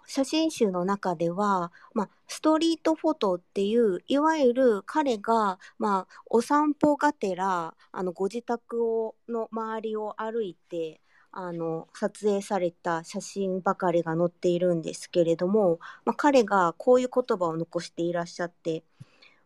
[0.09, 10.99] 写真集の中では、まあ、ストリートフォトっていういわゆる彼が、まあ、お散歩がてらあのご自宅をの周りを歩いて
[11.31, 18.83] あの撮影された写真ばかりが載っているんですけれども、まあ、彼がこういう言葉を残していらっしゃって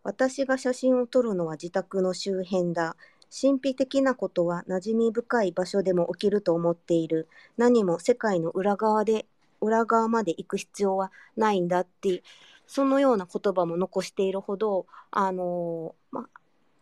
[0.01, 2.95] 私が写真を撮るのは自宅の周辺だ。
[3.35, 7.27] 神秘的なことは馴染み深い場所でも起きると思っている。
[7.57, 9.25] 何も世界の裏側で
[9.63, 12.23] 裏側まで行く必要はないんだって
[12.67, 16.27] そのような言葉も残しているほどあの、ま、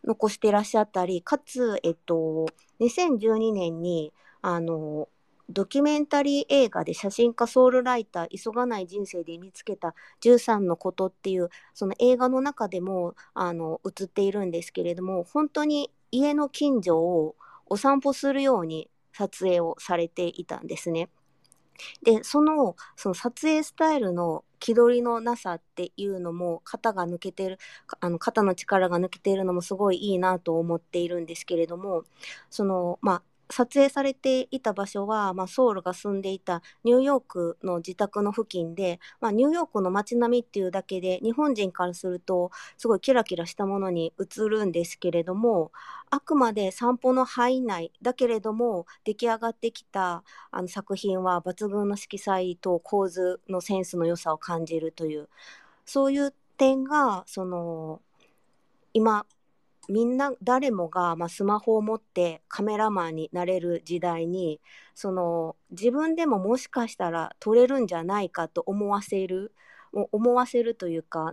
[0.04, 2.46] 残してらっしゃったりかつ、えっと、
[2.80, 5.08] 2012年にあの
[5.50, 21.08] ドキュメンタリー映画で写真家ソウルライター急がない人生で見つけた13のことっていうその映画の中でもあの映っているんですけれども本当に家の近所をお散歩するように撮影をされていたんですね。
[22.02, 27.58] でそのその撮影スタイルの気取りのなさっていうのも肩が抜けてる
[28.00, 32.04] あの肩の力が抜けているのもすごいいいなと思っているんですけれども
[32.50, 33.22] そのまあ
[33.52, 45.70] 撮影されていた場所は、まあ、ソウルが住んでいたニューヨークの自宅の付近で、まあ、ニューヨークの街並みっていうだけで日本人からするとすごいキラキラしたものに映るんですけれども
[46.10, 55.28] あくまで散歩の範囲内だけれども出来上がってきたあの作品は抜群の色彩と構図のセンスの良さを感じるという
[55.84, 58.00] そういう点がその
[58.94, 59.26] 今
[59.88, 64.60] みんな誰もが、まあ、スマホを持ってカメラマンになれる時代に
[64.94, 69.52] その自分でももしかしたら撮れるんじゃないかと思わせる
[69.92, 71.32] 思わせるというか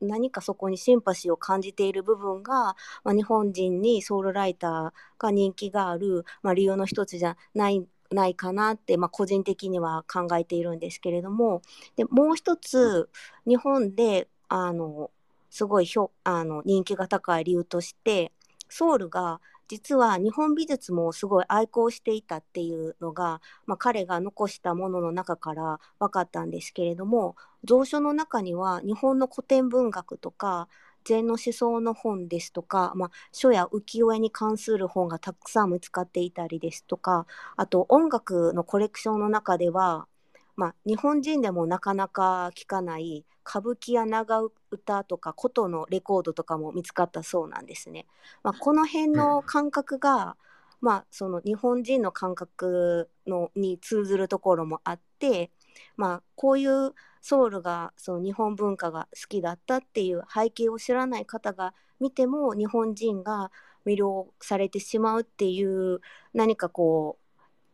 [0.00, 11.62] 何かそこにシンパシーを感じている部分が、まあ、日本人にソウルライターが人気がある、まあ、理由の一つじゃないないかなって、まあ、個人的には考えているんですけれども
[11.96, 13.08] でもう一つ
[13.46, 15.10] 日本であの
[15.54, 18.32] すごいひょあの人気が高い理由として
[18.68, 27.36] ソウルが実は日本美術もすごい愛好していたっていうのが、まあ、彼が残したものの中から分かったんですけれども
[27.68, 30.66] 蔵書の中には日本の古典文学とか
[31.04, 40.08] 禅の思想の本ですとか、まあ、書や浮世絵に関する本がたくさん見つかっていたりですとかあと音楽のコレクションの中では、
[40.56, 48.06] まあ、日本人でもなかなか聞かない歌舞伎や長歌とか琴のレコードとかも見つかったそうなんですね。
[48.42, 50.36] まあ、この辺の感覚が、
[50.80, 55.50] まあ、その日本人の感覚のに通ずるところもあって、
[55.96, 63.50] まあ、こういうソウルがその日本文化が好きだったっていう背景を知らない方が見ても日本人が
[63.86, 66.00] 魅了されてしまうっていう
[66.32, 67.23] 何かこう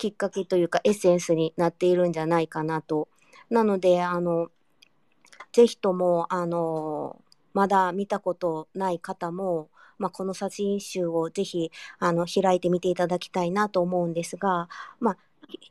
[0.01, 3.09] きっかけというかエッセンスになっているんじゃないかなと。
[3.51, 4.49] なのであの
[5.53, 7.21] ぜひともあの
[7.53, 15.17] まだ見たことない方も、まあ、この写真集をぜひあの開いてみていただきたいなと思うんですが、まあ、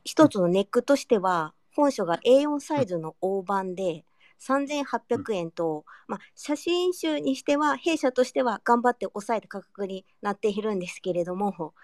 [0.04, 4.04] 一つのネックとしては本書が A4 サイズの大判で
[4.40, 11.74] 3800円と、まあ、写真集にしては弊社としては頑張って抑えた価格になっているんですけれども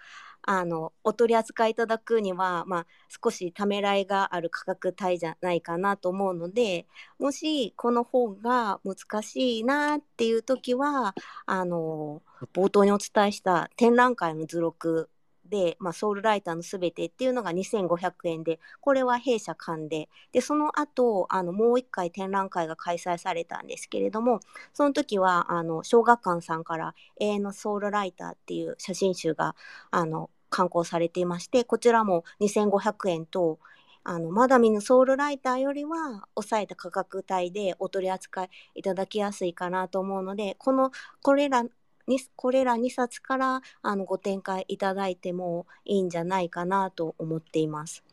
[0.47, 2.85] あのお取り扱いいただくには、まあ、
[3.21, 6.87] 少しためらいがある価格帯じゃないかなと思うので
[7.19, 11.13] もしこの本が難しいなっていう時は
[11.45, 12.21] あの
[12.53, 15.09] 冒頭にお伝えした展覧会の図録
[15.49, 24.39] で、まあ、ソウルライターのすべてっていうのが2500円で、これは弊社間で、で、その後、あの、もう一回展覧会が開催されたんですけれども、
[24.73, 29.55] その時は、あの、小学館さんから永遠のソウルライターっていう写真集が、
[29.91, 33.59] あの、刊行されていまして、こちらも2500円と、
[34.03, 41.63] あの、まだ見ぬソウルライターよりは抑えた価格帯でお取り扱いいただきやすいかなと思うので、この、これら
[42.07, 48.03] にこれら2冊からあのご展開いただいてもいいんじゃないかなと思っています。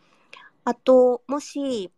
[0.64, 1.92] あと、もし、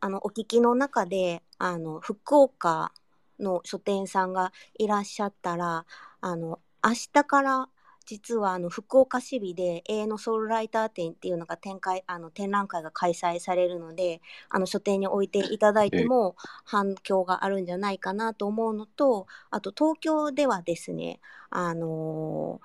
[0.00, 2.92] あの、お聞きの中で、あの、福岡
[3.38, 5.86] の書店さんがいらっしゃったら、
[6.20, 7.68] あの、明日から
[8.10, 21.20] 実はあの福岡市美で永遠のソウルライター展っていうのが展開あの展覧会が開催されるのであの書店に置いていただいても反響があるんじゃないかなと思うのとあと東京ではですね
[21.50, 22.60] あの、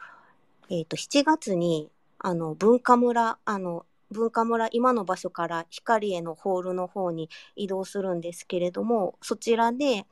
[0.71, 10.07] えー、と7月にあの文化村あの文化村今の場所から光へのホールの方に移動するんですけれどもそちらで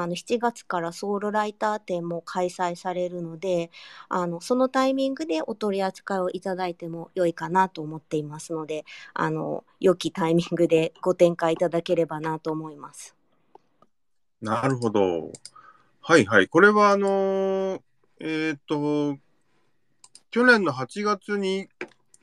[0.00, 3.70] あの7月からソウルライター展も開催されるので
[4.08, 13.16] あのそのタイミングでお取り扱いをいただいても良いかなと思っていますのであの良きタイミングでご展開いただければなと思います。
[14.40, 15.32] なるほど。
[16.00, 16.48] はいはい。
[16.48, 17.80] これはあのー、
[18.20, 19.16] えっ、と
[20.30, 21.68] 去年の8月に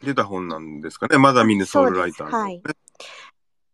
[0.03, 1.17] 出た本なんですかね。
[1.17, 2.61] まだ見ぬソウルライター、ね、はい。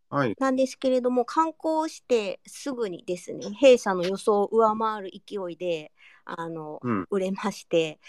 [0.10, 5.92] はい、なんですけれども観光してすぐにですね弊社の予想を上回る勢いで
[6.26, 8.00] あの、うん、売れまして。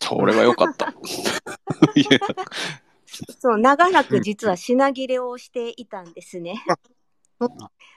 [0.00, 0.92] それは良かった。
[3.38, 6.62] そう長らく実は品切れをしていたんですね。
[7.40, 7.48] ね。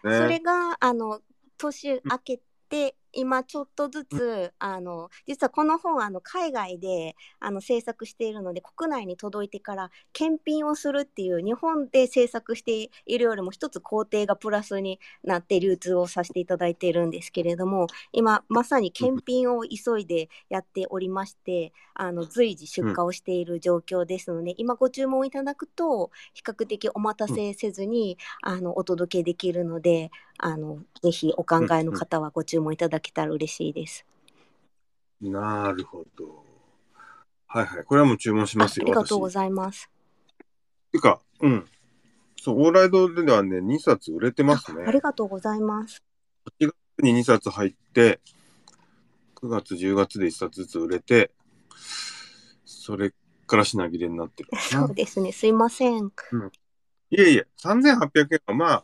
[0.03, 1.21] それがあの
[1.57, 34.05] 年明けて今ちょっとずつあの実はこの本あの海外であの制作しているので国内に届いてから検品をするっていう日本で制作しているよりも一つ工程がプラスになって流通をさせていただいているんですけれども今まさに検品を急いでやっておりましてあの随時出荷をしている状況ですので、今ご注文いただくと比較的お待たせせずに、あのお届けできるのであのぜひお考えの方はご注文いただけたら嬉しいです。
[35.21, 36.45] なるほど。
[37.47, 37.83] はいはい。
[37.83, 38.85] これはもう注文しますよ。
[38.85, 39.89] ありがとうございます。
[40.91, 41.65] ていうか、うん。
[42.39, 44.83] そう、オーライドではね、2冊売れてますね。
[44.85, 46.03] ありがとうございます。
[46.59, 48.19] 8月に2冊入って、
[49.35, 51.31] 9月、10月で1冊ずつ売れて、
[52.65, 53.13] それ
[53.47, 54.49] から品切れになってる。
[54.59, 55.31] そうですね。
[55.31, 56.11] すいません。
[56.31, 56.51] うん、
[57.09, 58.83] いえいえ、3800円はまあ、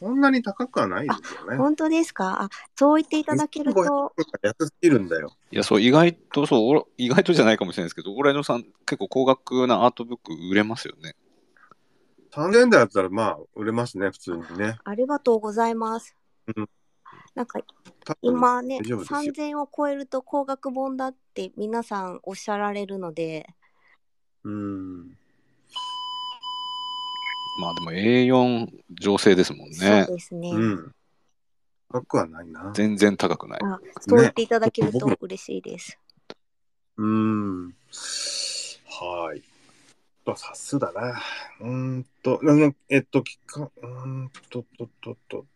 [0.00, 1.58] そんなに高くはないですよね。
[1.58, 2.44] 本当ですか？
[2.44, 4.14] あそう言っていただけると。
[4.42, 5.36] 安すぎるんだよ。
[5.50, 11.14] いや、そう、意外と、そう、意外とじゃないかもしれないですけど、オーライドさん、結構高額なアートブック売れますよね。
[12.32, 14.78] 3000円台だったら、まあ、売れますね、普通にね。
[14.84, 16.16] ありがとうございます。
[16.56, 16.68] うん、
[17.34, 17.60] なんか、
[18.22, 23.46] 今ね、3000円を超えると高額本だって皆さんおっしゃられるので。
[24.44, 25.18] うん。
[27.60, 28.68] まあでも A4
[29.00, 30.06] 情勢ですもんね。
[30.06, 30.50] そうですね。
[30.50, 30.94] うん。
[31.92, 32.72] 高くはないな。
[32.74, 33.60] 全然高くない。
[33.62, 35.98] あそう言っていただけると嬉しいです。
[36.96, 37.66] うん。
[37.68, 39.42] はい。
[40.24, 41.20] と、さすだな。
[41.60, 42.40] うーんと、
[42.88, 45.46] えっと、きか、うーんと、と、と、と。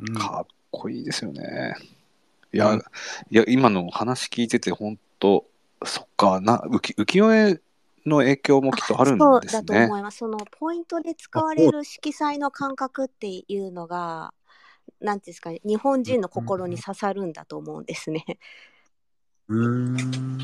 [0.00, 1.74] うんかっこいいですよね。
[2.52, 2.82] いうや、んい
[3.30, 5.46] や、今の話聞いてて、本当
[5.84, 7.60] そっか、な浮浮世絵
[8.06, 9.98] の影響もきっとあるんそうですねだと思。
[9.98, 10.18] います。
[10.18, 14.34] そのポイントで使われる色彩の感覚っていうのが、
[15.00, 18.24] なんていうんですかね、日本人の心に刺さるんだと思うんですね。
[19.48, 20.38] うーん。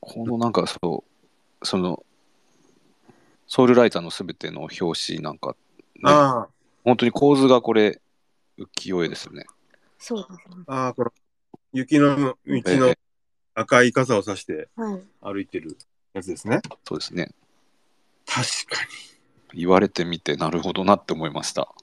[0.00, 1.04] このなんかそ
[1.60, 2.04] う、その、
[3.46, 5.56] ソウルライターのすべての表紙なんか、
[5.96, 6.48] ね、あ
[6.84, 8.00] 本当に構図がこれ、
[8.58, 9.46] 浮世絵ですよね。
[9.98, 10.64] そうですね。
[10.66, 11.12] あ、ああ、この、
[11.72, 12.98] 雪の道えのえ
[13.58, 15.02] 赤い傘を差してはい。
[15.20, 15.76] 歩いてる
[16.14, 16.60] やつですね。
[16.86, 17.30] そうですね。
[18.26, 18.88] 確か
[19.52, 21.74] 言われてみて、なるほどなって思いました。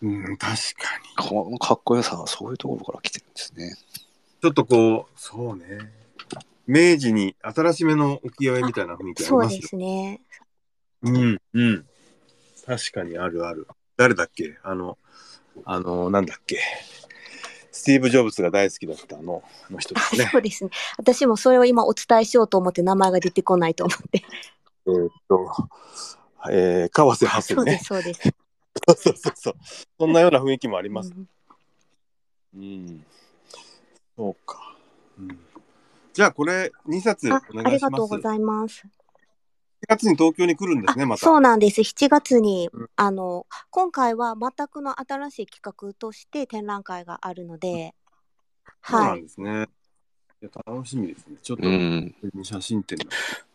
[0.00, 0.14] に。
[0.14, 1.28] うん、確かに。
[1.28, 3.76] このかっこよさはそういうところから来てるんですね。
[4.40, 5.92] ちょっとこう、そうね。
[6.66, 9.68] 明治に新しめの浮世絵みたいな雰囲気ありそうでますよ。
[9.68, 10.20] すね。
[11.02, 11.86] うん、うん。
[12.64, 13.66] 確かにあるある。
[13.96, 14.56] 誰だっけ？
[14.62, 14.96] あの、
[15.64, 16.60] あの、なんだっけ？
[17.72, 20.28] スティーブ・ジョブズが大好きだったあの、あの人ですね。
[20.32, 20.70] そうですね。
[20.98, 24.22] 私もそれを今お伝えしようと思って名前が出てこないと思って。
[24.86, 25.68] えーっと、
[26.50, 27.84] えー、川瀬ハセねそうです、。
[27.84, 28.20] そうです。
[28.86, 29.54] そうそうそう
[29.98, 31.12] そんなような雰囲気もあります。
[31.14, 31.28] うん
[32.54, 33.04] うん。
[34.16, 34.76] そうか。
[35.18, 35.38] うん、
[36.12, 37.66] じゃあ、これ、2冊おあ願いします。
[37.66, 38.84] ありがとうございます。
[39.82, 41.20] 4月に東京に来るんですね、あまた。
[41.24, 41.82] そうなんです。
[41.82, 47.94] 7月に、うんあの、今回は全くの新しい企画として展覧会があるので、
[48.84, 49.20] そうなはい。
[49.20, 49.66] んですね。
[50.42, 51.36] いや楽しみですね。
[51.42, 52.14] ちょっと、うん。
[52.42, 52.98] 写真展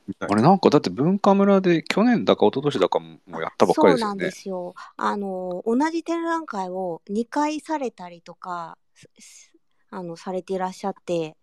[0.07, 4.31] みたいあれなんかだって文化村で去年だか一昨年だかもやったばっかりですよねそうなんで。
[4.31, 4.75] すよ。
[4.97, 8.77] あの、同じ展覧会を2回されたりとか、
[9.17, 9.51] す
[9.89, 11.35] あの、されていらっしゃって、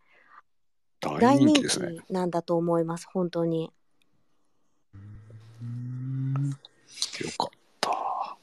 [1.01, 1.97] 大大人気人気ですね。
[2.11, 3.72] なんだと思います、本当に。
[5.62, 6.57] うん
[7.24, 7.48] よかっ
[7.80, 8.36] た。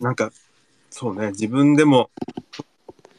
[0.00, 0.30] なんか、
[0.90, 2.10] そうね、自分でも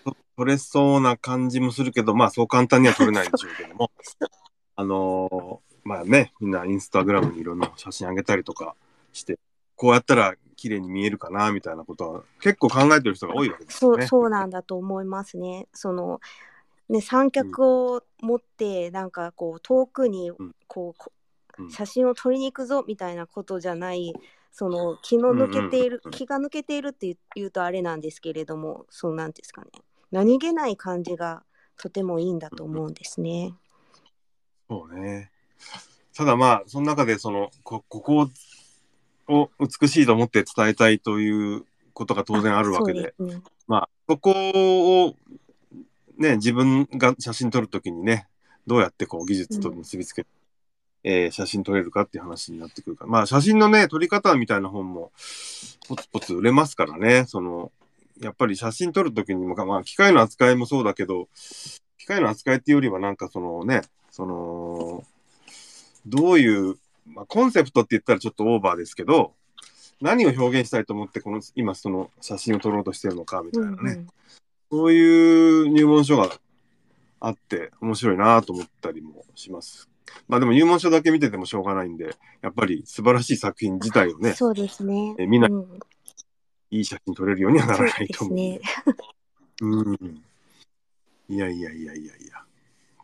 [0.03, 3.91] と撮れそうな感じもするけど、まあそう簡単には撮れないんでしょうけども、
[4.75, 8.75] あのーまあね、みんなインスタグラムにいろんな写真あげたりとか
[9.11, 9.37] して、
[9.75, 14.07] こうやったら綺麗に見えるかな、みたいなことは結構考えてる人が多いわけですそう、よね。
[14.07, 15.67] そうなんだと思いますね。
[15.73, 16.21] その、
[16.89, 20.35] ね、三脚を持って、なんかこう、遠くにん、
[20.67, 21.11] こう
[21.69, 24.13] 写真を撮りに行くぞみたいなことじゃない、
[24.51, 29.69] その気の抜けている、うんうんうん気が抜けているって言うとあれなんですけれども、そうなんですかね。
[30.11, 31.43] 何気ない感じが
[31.77, 33.53] とてもいいんだと思うんですね。
[34.69, 35.31] そうね。
[36.15, 38.29] ただまあ、その中でその、こここ
[39.27, 43.41] を美しいと思って伝えたいということが当然あるわけで、ね。
[43.67, 45.15] まあ、そこを、
[46.17, 48.27] ね、自分が写真撮るときにね、
[48.67, 50.29] どうやってこう技術と結びつけて、
[51.03, 53.09] えー写真撮れるかっていう話になってくるから。
[53.09, 55.11] まあ、写真のね、撮り方みたいな本も、
[55.87, 57.71] ポツポツ売れますからね、その、
[58.21, 61.27] やっぱり写真撮るときにも、まあ、機械の扱いもそうだけど、
[61.97, 63.81] 機械の扱いっていうよりはなんかそのね、
[64.11, 65.03] その、
[66.05, 69.33] どういう、まあ、コンセプトって言ったらちょっとオーバーですけど、
[70.01, 73.75] 何を表現したいと思って、この、今その写真を撮ろうとしてるのか、みたいなね。
[73.77, 74.07] うんうん
[74.73, 76.31] そういう入門書が
[77.19, 79.87] あって面白いなと思ったりもします。
[80.27, 85.15] まあでも入門書だけ見ててもしょうがないんで、やっぱり素晴らしい作品自体をね、そうですね。
[85.19, 85.79] えみんなうん
[86.71, 88.37] いい写真撮れるようにはならないと思う。
[88.37, 88.95] ですね。
[89.61, 90.23] うん。
[91.29, 92.43] いやいやいやいやいや。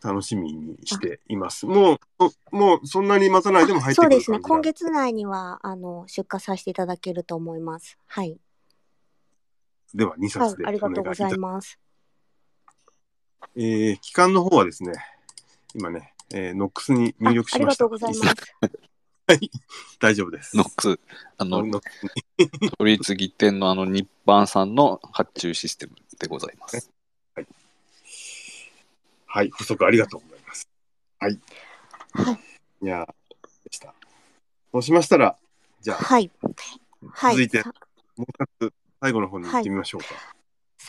[0.01, 1.65] 楽しみにしています。
[1.65, 4.39] もう、そもうそんなに待たないでも入ってくるそうですね。
[4.39, 7.97] 今月内にはあの出荷させていただけると思います。
[8.07, 8.39] はい。
[9.93, 11.77] では2はい冊で、ありがとうございます。
[13.55, 14.93] えー期間の方はですね、
[15.75, 17.85] 今ね、えーノックスに入力あありしました。
[17.85, 18.55] がとうございます。
[19.27, 19.51] はい、
[19.99, 20.57] 大丈夫です。
[20.57, 20.99] ノックス、
[21.37, 26.91] あの、ノックス取り次ぎ店のあの日版さんの発注システムでございます。
[29.27, 30.67] はい、補足ありがとうございます。
[31.19, 31.39] はい。
[32.13, 32.39] はい。
[32.81, 33.93] いやー、でした。
[34.71, 35.37] そうしましたら、
[35.81, 36.31] じゃあ、はい。
[37.11, 37.35] はい。
[37.35, 37.71] 続いてさ
[38.17, 40.38] もう一つ、最後の方に行ってみましょうか。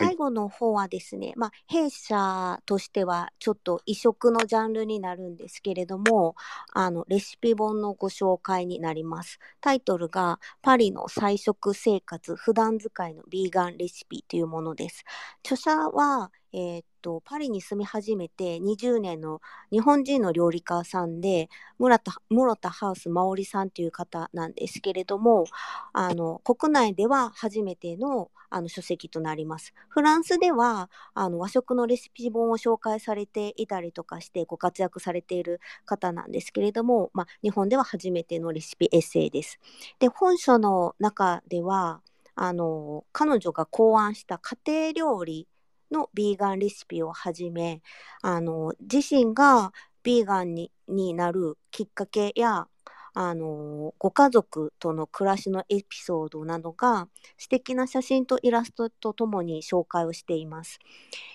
[0.00, 6.36] 最後の方はですね、まあ、弊社としてはちょっと異色のジャンルになるんですけれども、
[6.72, 9.38] あの、レシピ本のご紹介になります。
[9.60, 15.04] タイトルが、パリの菜食生活普段使いのビーガンレシピというものです。
[15.44, 19.40] 著者は、えーっと、パリに住み始めて20年の
[19.70, 21.48] 日本人の料理家さんで、
[21.78, 25.44] 室田室田ハウス真織さんという方なんですけれども、
[25.92, 29.72] あの、国内では初めてのあの書籍となります。
[29.88, 39.60] フランスではあの和食のレシピ本を紹介されていたりとかしてご活躍されている方なんですけれども、まあ、日本では初めてのレシピエッセイです。
[40.00, 42.00] で、本書の中では、
[42.34, 45.46] あの彼女が考案した家庭料理
[45.90, 47.82] のビーガンレシピをはじめ
[48.22, 49.72] あの自身が
[50.02, 52.66] ビーガンにになるきっかけや
[53.12, 60.78] あのご家族との暮らしのエピソードなどが素敵な写真とイラストとともに紹介をしています。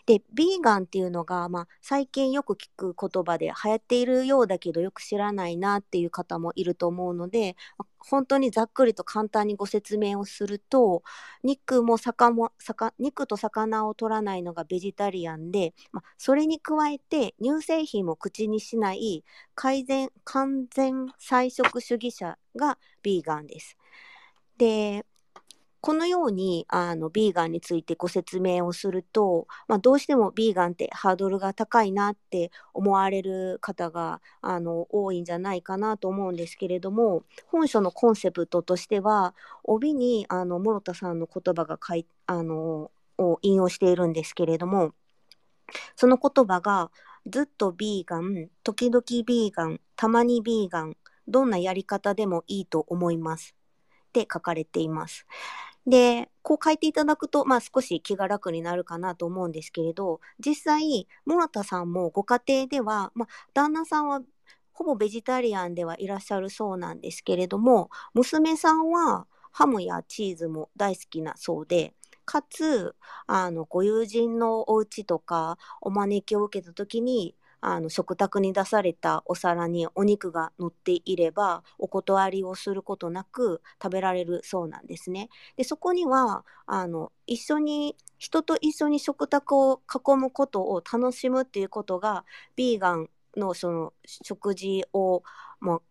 [0.05, 7.55] でビーガンっていうのが、まあ、最近よく聞く言葉で流行っているようだけどよく知らないなっていう方もいると思うので
[8.09, 11.03] 本当にざっくりと簡単にご説明をすると
[11.43, 19.23] 肉も魚も魚肉と魚を取らないのがベジタリアンで、ま、それに加えて乳製品も口にしない
[19.55, 23.77] 改善完全菜食主義者がヴィーガンです。
[24.57, 25.05] で
[25.85, 44.95] このようにあのビーガンについてご説明をすると、まあ、どうしてもビーガンってハードルが高いなって思われる方があの多いんじゃないかなと思うんですけれども本書のコンセプトとしては帯にあの諸田さんの言葉が書いあのを引用しているんですけれども
[45.95, 46.89] その言葉が
[47.27, 53.53] ずっとビーガン時々ビーガンたまにビーガンどんなやり方でもいいと思います
[54.09, 55.27] って書かれています。
[55.87, 64.21] で、こう書いていただくと、まあ少し気が楽になるかなと思うんですけれど、実際、諸田さんもご家庭では、まあ旦那さんは
[64.73, 71.93] ほぼベジタリアンではいらっしゃるそうなんですけれども、娘さんはハムやチーズも大好きなそうで、
[72.25, 72.95] かつ、
[73.27, 85.29] あの、ご友人のお家とかお招きを受けた時に、あの食卓に出されたお皿にお肉が乗っていればお断りをすることなく食べられるそうなんですね。
[85.57, 92.25] でそこにはあの一緒に人と一緒に食卓を囲むことを楽しむっていうことが
[92.55, 95.23] ビーガンのその食事を
[95.59, 95.81] もう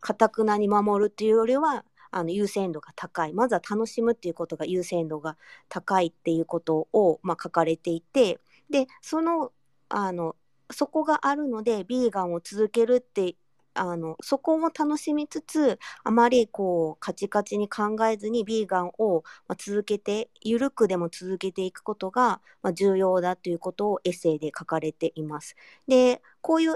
[0.00, 5.36] かたくなに守るっていうよりはあの優先度が高いまずは楽しむっていうことが優先度が
[5.68, 8.38] 高いっていうことを、まあ、書かれていて
[8.70, 9.52] でその
[9.88, 10.36] あの
[10.70, 13.36] そこがあるのでビーガンを続けるって
[13.74, 19.22] あのそこも楽しみつつあまりこうカチカチに考えずにビーガンを、
[19.56, 22.40] 続けて緩くでも続けていくことが、
[22.74, 25.56] 重要だということをエッセイで書かれています。
[25.86, 26.74] でこういう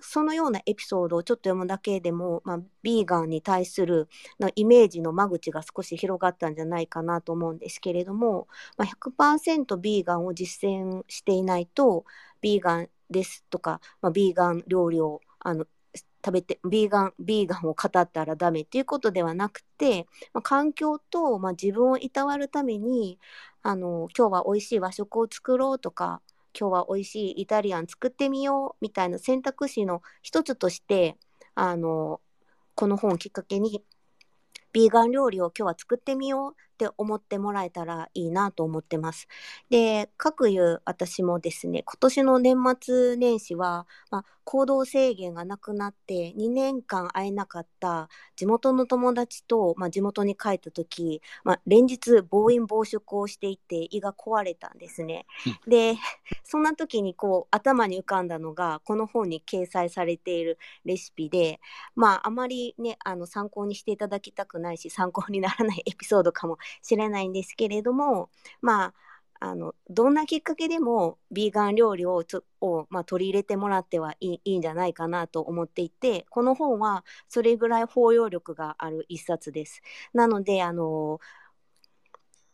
[0.00, 4.08] そのようなエピソードをちょっと読むだけでも、まあ、ビーガンに対する
[4.38, 8.46] のイメージの間口が少し広がったんじゃないかなと思うんですけれども、
[8.76, 12.04] まあ、100%ビーガンを実践していないと
[12.40, 15.66] ビーガンですとか、まあ、ビーガン料理をあの
[16.24, 23.18] 食べてビーガンビーガンを語ったらダメっていうことではなくて、まあ、環境と、まあ、自分をいたわるために
[23.62, 26.20] あの今日は美味しい和食を作ろうとか
[26.58, 31.16] 今日は美味しいイタリアン作ってみようみたいな選択肢の一つとして
[31.54, 32.20] あの
[32.74, 33.82] この本をきっかけに
[34.72, 39.26] ビーガン料理を今日は作ってみようって思ってもらえたらいいなと思ってます。
[39.68, 55.26] で、各有私もですね、今年の年末年始は、まあ、行動制限がなくなって2年間会えなかった地元の友達と、まあ、地元に帰った時、まあ、連日暴飲暴食をしていて胃が壊れたんですね。
[55.66, 55.96] で、
[56.44, 61.60] そんな時にこう頭に浮かんだのがこの本に掲載されているレシピで、
[61.94, 68.94] まああまりね、あの参考にしていただきたくないし参考にならないエピソードかもしれないんですけれどもまあ
[69.40, 72.24] あのどんなきっかけでもビーガン料理を
[72.60, 79.80] を、まあ、取り入れてもらってはいいいいんじゃないかなと思っていてこの本はそれぐらい包容力がある一冊です。
[80.12, 81.20] なのであの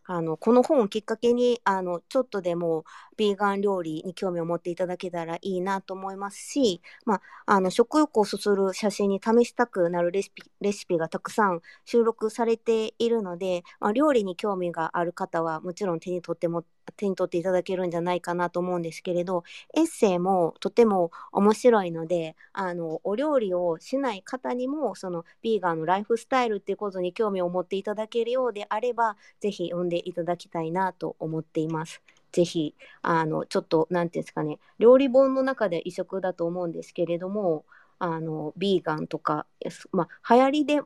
[0.07, 2.85] あのこの本をきっかけにあのちょっとでも
[3.19, 19.45] ヴィーガン料理に興味を持っていただけたらいいなと思いますし、まあ、あの食欲をそそる写真に試したくなるレシピレシピがたくさん収録されているので、まあ、料理に興味がある方はもちろん手に取っても手に取っていただけるんじゃないかなと思うんですけれど
[19.77, 32.03] エッセイもとても面白いのであのお料理をしない方にもそのビーガンのライフスタイルっていうことに興味を持っていただけるようであればぜひ読んでいただきたいなと思っています。
[32.33, 37.65] ぜひあのちょっと何ていうんですかね料理本の中で異色だと思うんですけれども
[38.01, 39.47] あのビーガンとか、
[39.93, 40.81] まあ、流行りで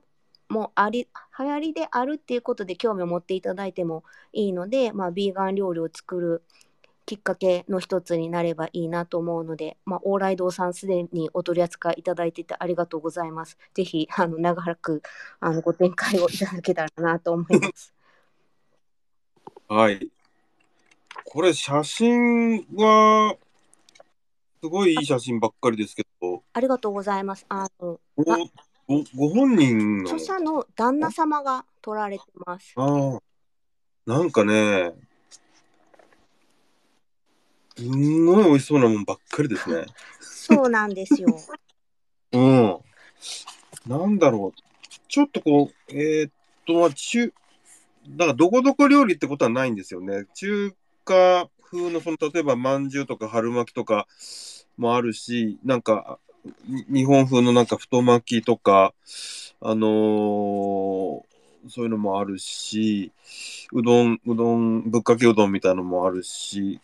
[0.49, 6.43] もあり流行りであるっていうことで興味を持っていただいてもいいので、まあ、ビーガン料理を作る
[7.09, 13.57] きっかけの一つになればいいなと思うので、まあ、往来堂さんすでにお取り扱いいただいててありがとうございます。
[13.73, 15.03] ぜひ、あの、長らく、
[15.41, 17.95] あの、ご展開をいただけたらなと思います。
[19.69, 20.11] はい。
[21.25, 23.37] これ写真は、
[24.63, 27.47] すごいいい写真ばっかりですけど、ありがとうございます。
[27.49, 28.01] あの、
[28.89, 32.73] ごあごご本人の著、者の旦那様が撮られてます。
[32.77, 33.21] ああ、
[34.07, 34.95] なんかね、
[37.77, 39.85] すんごい美味しそうなもんばっかりですね。
[40.21, 41.39] そうなんですよ。
[42.33, 42.79] うん。
[43.87, 44.61] なんだろう。
[45.09, 46.33] ちょっとこう、えーっ
[46.67, 47.33] と、まあ中、
[48.09, 50.25] だからどこどこ料理ってことはないんですよね。
[50.35, 50.73] 中
[51.05, 54.09] 華風の、その、例えば、まんじゅうとか春巻きとか
[54.79, 56.28] もあるし、なんか、に
[56.69, 58.93] 日本風のなんか太巻きとか、
[59.61, 61.29] あのー
[61.71, 63.13] そういうのもあるし、
[63.73, 66.81] うどん、うどん、ぶっかけうどんみたいなのもあるし、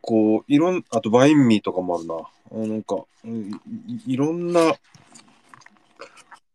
[0.00, 2.14] こう、いろん、あとバインミーとかもあるな。
[2.14, 3.50] あなんか、うん
[4.06, 4.74] いいろんな、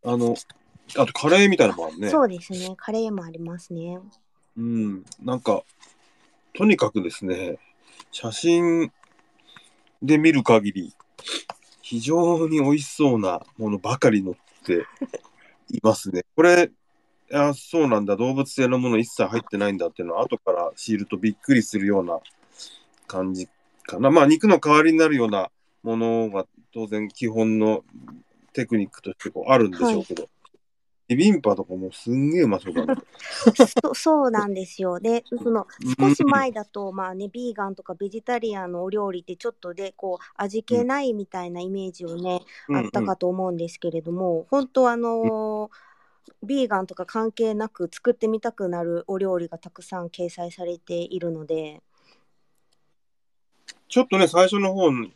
[0.05, 0.35] あの、
[0.97, 2.09] あとカレーみたいなのもあるね。
[2.09, 2.73] そうですね。
[2.77, 3.99] カレーもありますね。
[4.57, 5.63] うん、なんか、
[6.53, 7.59] とにかくですね、
[8.11, 8.91] 写真
[10.01, 10.93] で見る限り、
[11.85, 14.87] 非常に美味しそうなものばかり載って
[15.69, 16.25] いますね。
[16.35, 16.71] これ、
[17.31, 22.19] あそうなんだ、動物性のもの一切入ってないんだっていうのは、後から知るとびっくりするような
[23.05, 23.47] 感じ
[23.83, 24.09] かな。
[24.09, 25.51] まあ、肉の代わりになるような
[25.83, 27.83] ものが当然基本の
[28.53, 30.27] テクニックとしてこうあるんでしょうけど、
[31.07, 32.95] ビビンパとかもすんげえうまそうだな。
[33.83, 34.99] そ そうなんですよ。
[34.99, 35.67] で、その
[35.99, 42.75] 少し前だと、まあね、ビーガンとかベジタリアンのお料理ってちょっとで、こう、味気ないみたいなイメージをね、うん。
[42.77, 45.85] あったかと思うんですけれども、本当あのー
[46.43, 51.81] ビーガンとか関係なく作ってみたくなるお料理がたくさん掲載されているので、
[53.89, 55.13] ちょっとね、最初の方に、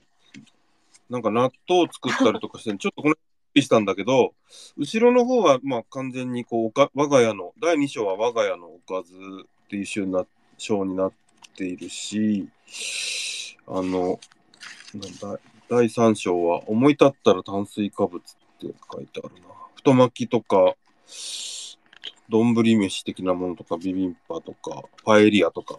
[1.10, 3.16] なんか納豆を作ったりとかして、ちょっとこの
[3.62, 4.34] したんだけど、
[4.78, 10.26] 後ろの方は、まあ完全にこうおか、我が家の、第2章は我が家のおかずっていう章にな
[10.58, 11.14] 章になっ
[11.56, 12.48] ているし、
[13.68, 14.20] あの、
[14.94, 15.40] なんだ
[15.70, 18.22] 第3章は、思い立ったら炭水化物っ
[18.60, 19.50] て書いてあるな。
[19.76, 20.76] 太巻きとか、
[22.30, 25.78] 丼飯的なものとか、ビビンパとか、パエリアとか、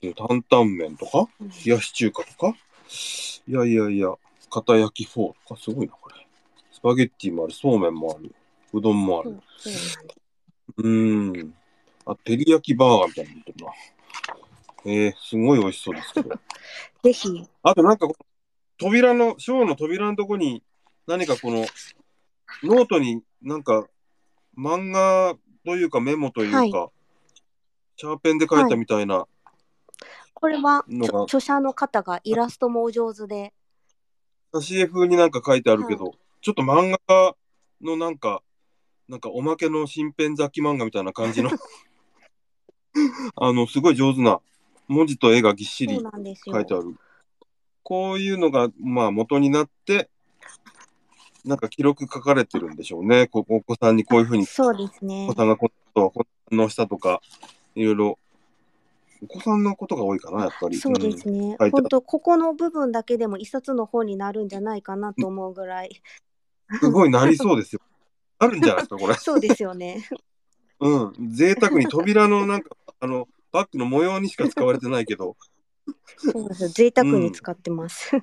[0.00, 1.48] で担々麺とか、うん。
[1.48, 2.56] 冷やし中華とか、
[3.46, 4.14] いやいやいや、
[4.50, 6.26] 片焼きフォーとか、すごいな、これ。
[6.72, 8.34] スパゲッティもある、そうめんもある、
[8.72, 9.70] うどんもあるそ
[10.78, 10.82] う。
[10.82, 11.32] ん。
[11.32, 11.54] うーん。
[12.06, 13.72] あ、照り焼きバーガーみたいなの出てるな。
[14.86, 16.30] えー、すごい美味しそうですけど。
[17.02, 18.08] ぜひ、あとなんか
[18.78, 20.62] 扉の、ショーの扉のとこに、
[21.06, 21.66] 何かこの、
[22.62, 23.86] ノートになんか、
[24.56, 26.72] 漫画というかメモというか、はい
[28.00, 29.26] シャーペンで書いたみたいな、
[30.32, 33.52] これはのがちょ著者の方がイラストもお上手で、
[34.52, 37.34] 挿絵風になんか書いてあるけど、ちょっと漫画
[37.82, 38.42] のなんか、
[39.08, 41.50] なんかおまけの新編雑記漫画みたいな感じの、
[43.36, 44.40] あの、すごい上手な
[44.88, 46.00] 文字と絵がぎっしり。
[46.44, 46.96] 書いてある。
[47.82, 50.10] こういうのが、まあ、元になって、
[51.44, 53.26] なんか記録書かれてるんでしょうね。
[53.26, 55.38] こお子さんにこういうふうに、そうですねお子。
[55.38, 55.70] さんがこの
[56.08, 57.20] ことを反応したとか、
[57.74, 58.18] いろいろ、
[59.22, 60.76] お子さんのことが多いかな、やっぱり。
[60.76, 61.40] そうですね。
[61.40, 65.88] 書いてある本当ここの部分だけでも一冊の本になるんじゃないかなと思うぐらい。
[65.88, 66.30] うん
[66.78, 67.80] すごいなりそうですよ。
[68.38, 69.14] あるんじゃないですか、これ。
[69.14, 70.08] そうですよね。
[70.80, 71.32] うん。
[71.32, 75.36] 贅沢に扉のなんか、 あの、バッグの模様にしか使われてないけど、
[76.16, 76.68] そうですよ。
[76.68, 78.08] 贅沢に使ってます。
[78.08, 78.22] す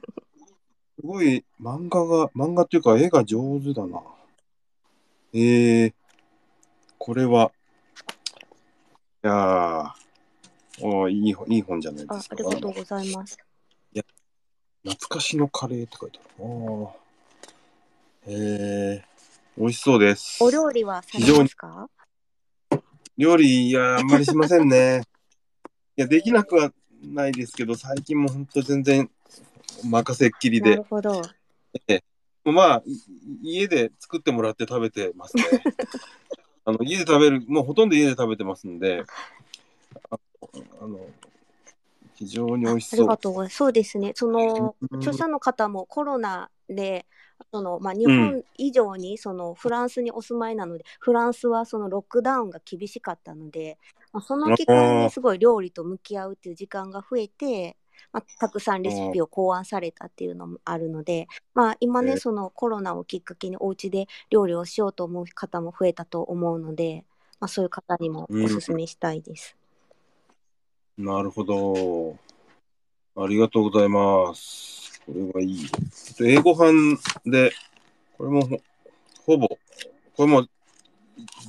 [1.04, 4.02] ごい漫画が、漫画っていうか絵が上手だな。
[5.34, 5.94] えー、
[6.98, 7.52] これは、
[9.24, 10.07] いやー、
[10.82, 12.16] おーいい本いい本じゃないですか。
[12.16, 13.38] あありがとうございます。
[14.84, 16.30] 懐かしのカレーって書いてある。
[16.40, 17.08] あー
[18.30, 20.44] えー、美味しそうです。
[20.44, 21.90] お料理はされますか？
[23.18, 25.02] 料理、いや、あんまりしませんね。
[25.98, 26.72] いや、できなくは
[27.02, 29.10] ないですけど、最近も本当全然
[29.84, 31.22] 任せっきりでなる、ほど。
[32.46, 33.00] まあ、い
[33.42, 35.44] 家で作ってもらって食べてますね。
[36.64, 39.04] あの家で食べる、もうほとんど家で食べてますんで、
[40.10, 40.20] あ
[40.82, 41.00] あの
[42.16, 43.18] 非常に美味しそうありが。
[43.18, 43.56] とうございます。
[43.58, 44.12] そうですね。
[44.16, 47.06] そのうん著者の方もコロナで、
[47.52, 53.78] そのまあ、日本以上にそのフランスにお住まいなので、フランスはそのロックダウンが厳しかったので、
[54.12, 57.78] まあ、その期間にすごい料理と向き合うっていう時間が増えて、
[58.12, 67.06] まあ、たくさんレシピを考案されたっていうのもあるので、まあ、今ね、えーそのコロナをきっかけにお家で料理をしようと思う方も増えたと思うので、
[67.40, 69.56] まあ、そういう方にもおすすめしたいです。
[70.98, 72.18] なるほど。
[73.24, 75.00] ありがとうございます。
[75.06, 75.70] これはいい。
[76.22, 77.52] 英語版で、
[78.18, 78.58] これもほ
[79.26, 79.58] ほぼ、こ
[80.20, 80.48] れも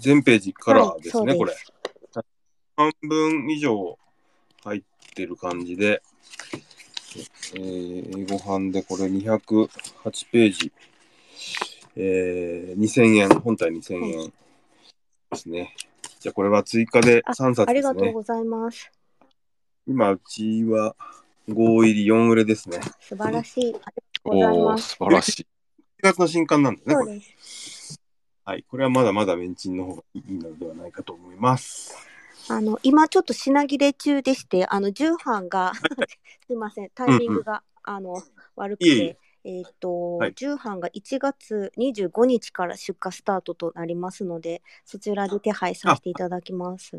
[0.01, 1.61] 全ページカラーですね、これはい
[2.13, 2.29] そうで。
[2.77, 3.99] 半分以上
[4.65, 4.83] 入っ
[5.15, 6.03] てる感じで、
[7.55, 10.73] えー英語版でこれ208ページ、
[11.97, 14.33] えー2000円、本体2000円
[15.31, 15.75] ですね。
[16.21, 17.95] じゃあこれは追加であ3冊ありですね。
[17.95, 18.91] がとうございます。
[19.89, 20.95] 今、うちは
[21.49, 21.55] 5
[21.87, 22.79] 入り4売れですね。
[23.01, 23.65] 素晴らしい。
[23.69, 23.91] ありがと
[24.25, 24.89] うございおおます。
[24.91, 25.43] 素晴らしい。
[25.43, 25.47] 1
[26.03, 27.07] 月の新刊なんですね、これ。
[27.07, 28.01] そうです。
[28.45, 28.65] はい。
[28.69, 31.97] これはまだまだメンチンの方がいいのではないかと思います。
[32.51, 35.73] あの、今ちょっと品切れ中でして、あの、重版が、
[36.47, 38.23] すいません、タイミングが、あの、
[38.57, 46.91] 悪くいえいえて、えっ、と、はい重版が1月25日から出荷スタートとなりますので、そちらで手配させていただきます。
[46.91, 46.97] じ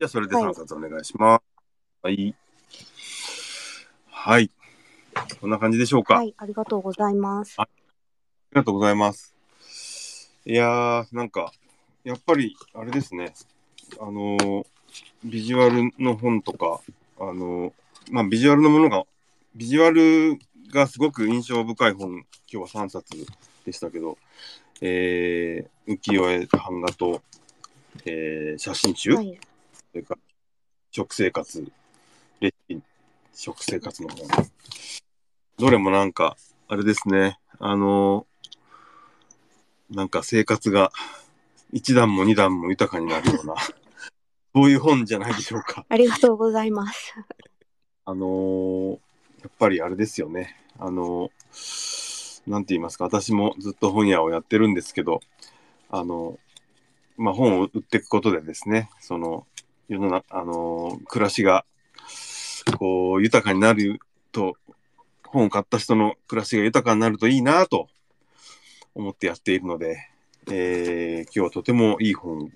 [0.00, 1.51] ゃあ、それではい3冊お願いします。
[2.04, 2.34] はい。
[4.10, 4.50] はい。
[5.40, 6.18] こんな感じでしょうか。
[6.18, 7.56] ありはい、ありがとうございます。
[8.52, 9.36] がとうございます。
[10.44, 11.52] いやー、なんか、
[12.02, 13.32] やっぱり、あれですね。
[14.00, 14.66] あのー
[15.24, 16.80] ビジュアルの本とか、
[17.20, 17.72] あのー
[18.10, 19.04] まあ、ビジュアルのものが、
[19.54, 20.40] ビジュアル
[20.72, 23.14] がすごく印象深い本、今日は3冊
[23.64, 24.18] でしたけど、
[24.80, 27.22] えー、浮世絵版画と、
[28.04, 29.38] えー写真集、はい、
[29.92, 30.20] それから
[30.90, 31.64] 食生活、
[32.42, 32.82] レシピ、
[33.32, 34.28] 食生活の本。
[35.58, 36.36] どれもなんか、
[36.66, 38.26] あれですね、あの、
[39.92, 40.90] なんか生活が
[41.72, 43.54] 一段も二段も豊かになるような、
[44.56, 45.86] そういう本じゃないでしょうか。
[45.88, 47.14] ありがとうございます。
[48.06, 48.98] あのー
[49.42, 50.56] やっぱりあれですよね。
[50.80, 55.20] あのーなんて言いますか、私もずっと本屋をやってるんですけど、
[55.90, 56.40] あの
[57.16, 59.46] まあ、本を売っていくことでですね、その、
[59.88, 61.64] 世の中、あのー暮らしが、
[62.78, 64.00] こう、豊かになる
[64.32, 64.56] と、
[65.24, 67.88] 本を買った人の暮らしが豊かになるといいなと
[68.94, 70.08] 思ってやっているので、
[70.50, 72.50] えー今日はとてもいい本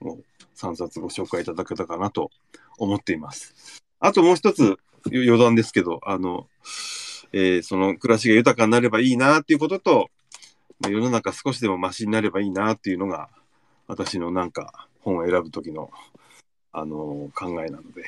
[0.00, 0.18] を
[0.56, 2.30] 3冊ご紹介いただけたかなと
[2.78, 3.82] 思っています。
[4.00, 6.46] あともう一つ、余談ですけど、あの、
[7.32, 10.10] えーその暮らしが豊かになればいいなっていうことと、
[10.88, 13.28] 世の中少しでもマシになればいいなっていうのが、
[13.86, 15.90] 私のなんか本を選ぶ時の、
[16.72, 18.02] あの考えなので、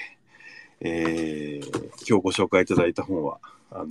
[0.84, 3.38] えー今日ご紹介いただいた本は、
[3.70, 3.86] あの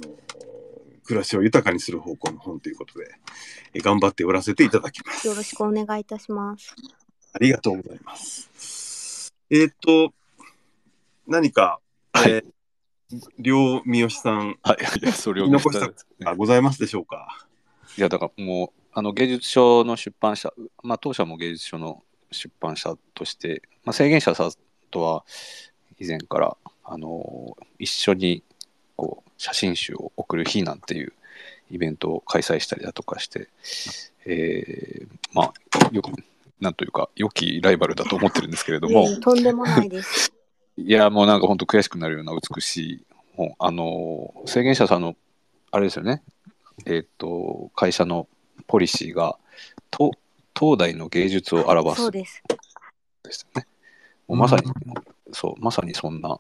[1.04, 3.08] 暮らしを豊かにする方向の本ということで、
[3.74, 5.28] えー頑張って売らせていただきます。
[5.28, 6.76] よろしくお願いいたします。
[7.34, 9.34] ありがとうございます。
[9.50, 10.14] えーっと、
[11.28, 11.80] 何か、
[12.14, 12.46] はいえー
[13.38, 14.78] 両三好さん、はい、
[15.14, 15.94] それを見残したね
[16.26, 17.48] あございますでしょうか？
[17.96, 24.52] いやだからもうあの芸術書の出版社、まあ、当社も芸術書の出版社として、まあ、制限者さん
[24.90, 25.26] とは
[26.00, 28.44] 以前からあの一緒に
[28.96, 31.14] こう写真集を送る日なんていう
[31.72, 33.50] イベントを開催したりだとかして、
[34.26, 35.54] えーまあ
[35.92, 36.12] よく
[36.60, 40.32] なんというか良きライバルだと思ってるんですけれどもとんでもないです。
[40.78, 43.06] いやもうなんか本当悔しくなるような美しい
[43.36, 45.16] 本あの制限者さんの
[45.72, 46.24] あれですよね
[46.86, 48.28] えっ、と会社の
[48.68, 49.38] ポリシーが
[49.92, 50.12] と
[50.58, 52.44] 東大の芸術を表すそうです。
[53.24, 53.68] ですよね。
[54.28, 54.64] もうまさに、
[55.32, 56.40] そうまさにそんな、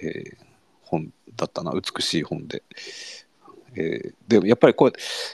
[0.00, 0.48] えー
[0.82, 2.62] 本だったな美しい本で。
[3.76, 4.92] えーでもやっぱりこう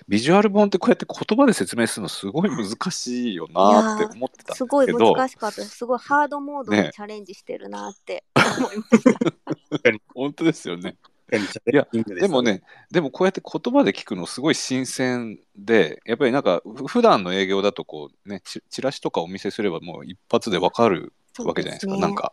[0.08, 5.78] ビジュアル本ってこうやって言葉で説明するのすごい難しいよなって思ってたんですすごいけど難しかったです。
[5.78, 8.24] すごいハードモードねにチャレンジしてるなって
[8.58, 9.98] 思いました。
[10.14, 10.96] 本当ですよね。
[11.30, 22.32] 確かにチャレンジングでもね、でもこうやって言葉で聞くのすごい新鮮で、やっぱりなんかふ普段の営業だとこうね、チチラシとかお見せすればもう一発でわかるわけじゃないですか、そうなんか。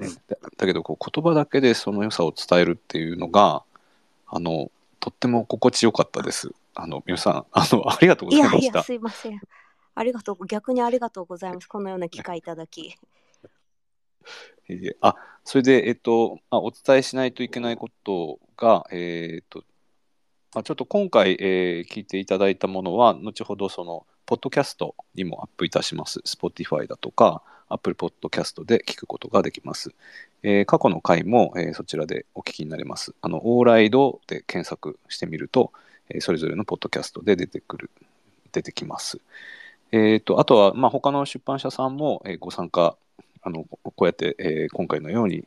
[0.00, 3.62] うんだだけどこう言葉だけでその良さを伝えるっていうのが、
[4.26, 4.70] あの、
[5.00, 6.52] とっても心地よかったです。
[6.74, 8.82] あの、皆さん、あの、 ありがとうごいやいや、ざいました。
[8.82, 9.40] すいません。
[9.94, 10.46] ありがとう。
[10.46, 11.66] 逆にありがとうございます。
[11.66, 12.94] このような機会いただき。
[15.00, 19.64] あ、それで、えっと、あお伝えしないといけないことが、えーっと、
[20.54, 26.20] まあ、ちょっと今回、えー聞いていただいたものは、後ほどその、ポッドキャストにもアップいたします。
[26.20, 29.90] Spotify だとか、Apple Podcast で聞くことができます。
[30.42, 33.14] えー過去の回も、えーそちらでお聞きになれます。
[33.22, 35.72] あの、オーライドで検索してみると、
[36.10, 37.90] えーそれぞれのポッドキャストで出てくる、
[38.52, 39.20] 出てきます。
[39.92, 42.96] えーと、あとは、まあ、他の出版社さんも、えーご参加
[43.42, 45.44] あのこうやって、えー今回のように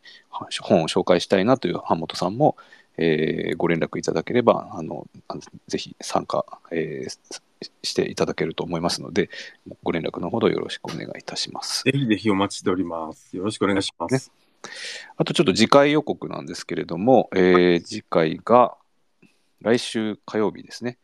[0.62, 2.58] 本を紹介したいなという版本さんも、
[2.98, 9.30] えーご連絡いただければあのあのぜひ参加、えーししていただけると思いますので
[9.84, 11.84] ご連絡のほどよろしくお願いいたします。
[11.84, 13.36] ぜひぜひお待ちしております。
[13.36, 14.32] よろしくお願いします。
[15.18, 18.76] あとちょっと次回予告なんですけれども、えー次回が
[19.62, 20.98] 来週火曜日ですね。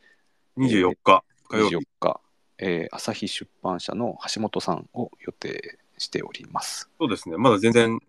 [0.58, 1.76] 24日火曜日。
[1.76, 2.22] 24日、
[2.60, 6.90] えー朝日出版社の橋本さんを予定しております。
[7.00, 7.38] そうですね。
[7.38, 8.00] まだ全然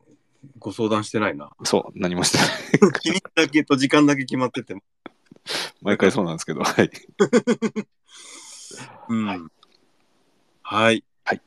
[0.59, 1.51] ご相談してないな。
[1.64, 2.92] そう、何もしてない。
[3.03, 4.82] 日だけと時間だけ決まってても。
[5.80, 6.90] 毎回そうなんですけど、はい。
[9.08, 9.26] うん。
[9.26, 9.40] はい
[10.62, 11.04] はい。
[11.24, 11.40] はいあ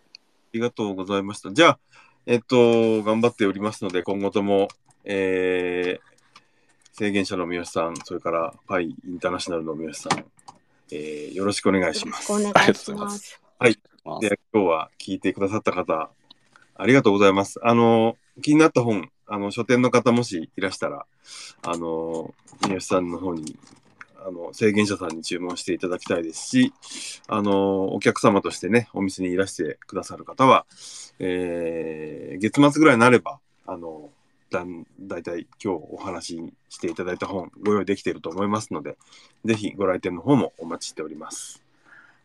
[0.53, 1.53] りがとうございました。
[1.53, 1.79] じゃあ、
[2.25, 4.67] えっと、頑張っておりますので、今後とも、
[5.05, 10.25] えー、制限者の三好さん、それからパイインターナショナルの三好さん、
[10.91, 12.31] えーよろしくお願いします。
[12.31, 13.05] よろしくお願いしありがとうございま。
[13.05, 13.39] ます
[14.03, 16.09] まあで、今日は聞いてくださった方、
[16.75, 17.59] ありがとうございます。
[17.63, 21.05] あの、気になった本、あの、書店の方もしいらしたら、
[21.61, 23.55] あの、三好さんの方に、
[24.25, 26.73] あの、制限者さんに注文していただきたいですし、
[27.27, 30.65] あの、お客様としてね、お店にいらしてくださる方は、
[31.19, 34.09] えー月末ぐらいになれば、あの、
[34.49, 38.97] だんだいたい今日お話ししていただいた本ご用意できていると思いますので、
[39.45, 41.63] ぜひご来店の方もお待ちしております。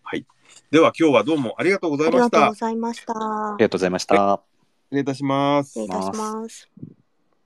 [0.03, 0.27] はい。
[0.71, 2.55] では今日はどうもありがとうございましたありがとうご。
[2.55, 3.65] ざいましたあり。
[3.65, 4.43] がとうございました。
[4.89, 7.06] 失礼いたします失礼いたします。